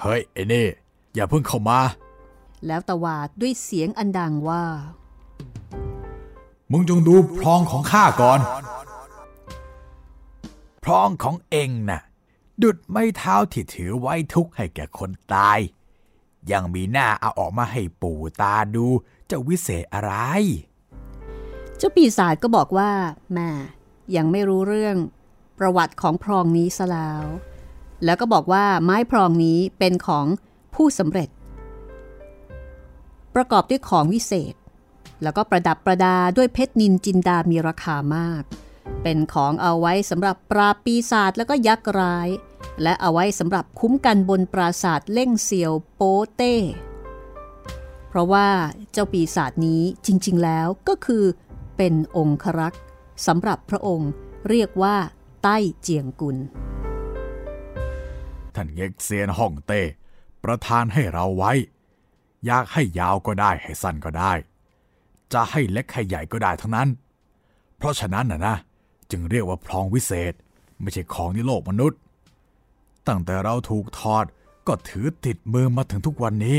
[0.00, 0.66] เฮ้ยไอ้นี่
[1.14, 1.80] อย่าเพิ่งเข้ามา
[2.66, 4.64] แล้วตวาดด้วยเสียงอันดังว่า
[6.70, 8.40] มึงจงดูพรองของข้าก่อน
[10.84, 12.00] พรองของเองน่ะ
[12.62, 15.58] ดุดไม้เท้าที่ถือไว้ทุกให้แก่คนตาย
[16.52, 18.86] ยังมีหน้าเอาออกมาให้ปู่ตาดู
[19.30, 20.12] จะวิเศษอะไร
[21.76, 22.90] เจ้าปีศาจก็บอกว่า
[23.32, 23.50] แม่
[24.16, 24.96] ยังไม่รู้เรื่อง
[25.58, 27.24] ประวัติของพรองนี้ซะแล้ว
[28.04, 30.26] แล้วก็บอกว่าไม้พรองนี้เป็นของ
[30.74, 31.28] ผู้สำเร็จ
[33.34, 34.54] ประกอบด้วยของวิเศษ
[35.22, 38.42] แล้วก็ประดับประดาด้วยเพชรนินจินดามีราคามาก
[39.02, 42.28] เป็นของเอาไว้สำหรับปราปีศาจแล้วก็ยักษ์ร้าย
[42.82, 46.02] และเอาไว้สำหรับคุ้มกันบนปราศาสาทเล่งเซียวโป
[46.34, 46.54] เต้
[48.08, 48.48] เพราะว่า
[48.92, 51.24] เจ้าปีศาจนี้จริงๆแล้วก็คือ
[51.76, 52.82] เป็นองครักษ์
[53.26, 54.10] สำหรับพระองค์
[54.48, 54.96] เรียกว่า
[55.42, 56.36] ใต้เจียงกุล
[58.54, 59.80] ท่านเง็กเซียนฮ่องเต้
[60.44, 61.52] ประทานให้เราไว้
[62.46, 64.32] อยากให้ยาวก็ได้ให้สั้นก็ได้
[65.32, 66.88] จะให้เล็กให้ใหญ่ก็ได้ทั้งนั้น
[67.76, 68.56] เพราะฉะนั้นนะนะ
[69.12, 70.32] จึงเรียกว่าพรองวิเศษ
[70.80, 71.98] ไม่ใช่ของในโลกมนุษย์
[73.06, 74.24] ตั้งแต่เราถูกทอด
[74.66, 76.58] ก็ถือติดมือมาถึงทุกวันนี้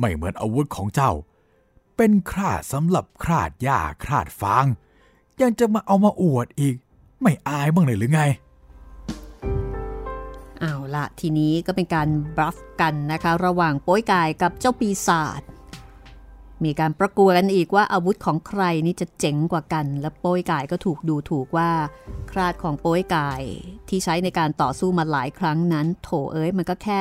[0.00, 1.12] ไม่เหมือนอาวุธของเจ้า
[1.96, 4.66] เป็นคราดสำหรับคราดหญ้าคราดฟาง
[5.40, 6.74] ยังจะมาเอามาอวดอีก
[7.22, 8.22] ไม่อายบ้างเลยหรือไง
[10.60, 15.42] เอาละทีนี้ก็เป็นการบลัฟกันนะคะ ระหว่างโป้ยกายกับเจ้าปีศาจ
[16.66, 21.70] มีการประกวดกันอีกว่าอาวุธของใครนี่จะเจ๋งกว่ากัน และโป้ยกายก็ถูกดูถูกว่า
[22.30, 23.42] คราดของโป้ยกาย
[23.88, 26.98] ที่ใช้ในการต่อสู้มาหลายครั้งนั้น โถเอ้ยมันก็แค่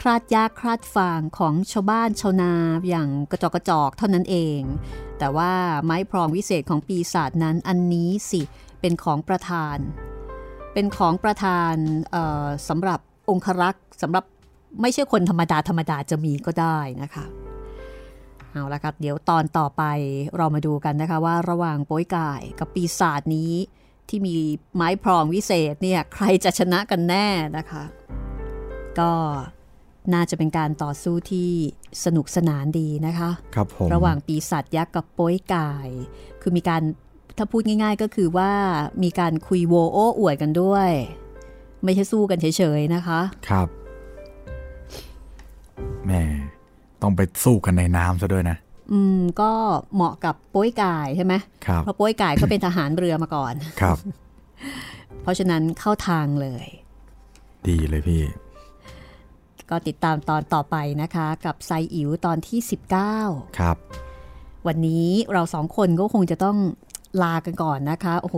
[0.00, 2.52] คราดยากคราดฟางของชาวบ้านชาวนา
[2.88, 4.60] อย่างกระจอกกระจอกเท่านั้นเอง
[5.18, 5.52] แต่ว่า
[5.84, 8.40] ไม้พรองวิเศษของปีศาจนั้นอันนี้สิ
[8.80, 9.76] เป็นของประธาน
[10.72, 11.74] เป็นของประธาน
[12.68, 13.00] สำหรับ
[13.30, 14.24] องครักษ์สำหรับ
[14.82, 17.24] ไม่ใช่คนธรรมดาธรรมดาจะมีก็ได้นะคะ
[18.52, 19.82] เอาละครับเดี๋ยวตอนต่อไป
[20.36, 23.52] เรามาดูกันนะคะว่าระหว่างโป้ยกายกับปีศาจนี้
[24.08, 24.34] ที่มี
[24.74, 27.26] ไม้พรองวิเศษเนี่ยใครจะชนะกันแน่
[27.56, 27.82] นะคะ
[28.98, 29.12] ก็
[30.14, 31.50] น่าจะเป็นการต่อสู้ที่
[32.04, 35.88] สนุกสนานดีนะคะครับผมระหว่างปีศาจยักษ์กับโป้ยกาย
[36.40, 36.82] คือมีการ
[37.36, 38.52] ถ้าพูดง่าย ๆ ก็คือว่า
[39.02, 40.90] มีการคุยโวโอ้อวดกันด้วย
[41.84, 43.68] ไม่ใช่สู้กันเฉยๆนะคะ ครับ
[46.06, 46.22] แม่
[47.02, 48.56] ต้องไปสู้กันในน้ำซะด้วยนะ
[48.92, 49.52] อืม ก็
[49.94, 51.34] เหมาะกับโป้ยกายใช่ไหม
[51.66, 53.98] ครับเพราะโป้ยกายก็เป็นทหารเรือมาก่อนครับ
[55.22, 56.66] เพราะฉะนั้นเข้าทางเลย
[57.68, 58.22] ดีเลยพี่
[59.70, 62.58] ก็ติดตามตอนต่อไปนะคะ กับไซอิ๋วตอนที่
[63.10, 63.76] 19 ครับ
[64.66, 66.58] วันนี้เราสองคนก็คงจะต้อง
[67.22, 68.36] ลากันก่อนนะคะ โอ้โห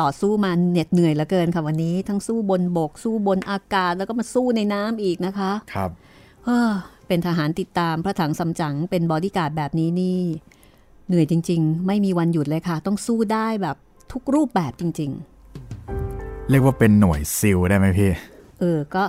[0.00, 5.90] ต่อสู้มาเหน็ดเหนื่อยเหลือเกินค่ะวันนี้ ทั้งสู้บนบก สู้บนอากาศ แล้วก็มาสู้ในน้ำอีกนะคะ ครับ
[6.44, 6.70] เฮ้อ
[7.08, 10.20] เป็นทหารติดตามพระถังซัมจั๋งเป็นบอดี้การ์ดแบบนี้นี่
[11.08, 13.76] เหนื่อยจริง ๆ ไม่มีวันหยุดเลยค่ะ ต้องสู้ได้แบบ
[14.12, 15.12] ทุกรูปแบบจริง
[16.50, 19.04] เรียกว่าเป็นหน่วยซิลได้ไหมพี่ๆเออ ก็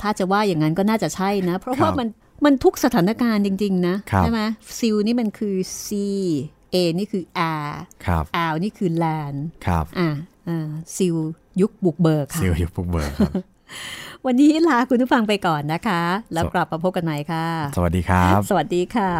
[0.00, 2.08] ถ้าจะว่าอย่างนั้นก็น่าจะใช่นะ เพราะครับว่ามัน
[2.44, 4.40] มันทุกสถานการณ์จริง ๆ นะครับใช่ไหม
[4.78, 5.88] ซิลนี่มันคือ C
[6.74, 7.70] A นี่คือ air
[8.06, 10.08] ครับ L นี่คือ land ครับ อ่า
[10.48, 11.16] อ่าซิล
[11.60, 13.32] ยุคบุกเบิกค่ะซิลอยู่ปุกเบิร์กครับ
[14.26, 16.02] วันนี้ลาคุณผู้ฟังไปก่อนนะคะ
[16.34, 17.46] แล้วกลับมาพบกันใหม่ค่ะ
[17.76, 19.10] สวัสดีครับ สวัสดีค่ะ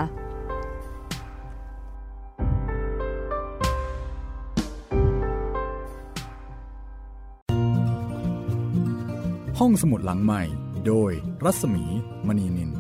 [9.58, 10.42] ห้องสมุดหลังใหม่
[10.86, 11.12] โดย
[11.44, 11.84] รัศมี
[12.26, 12.70] มณีนิน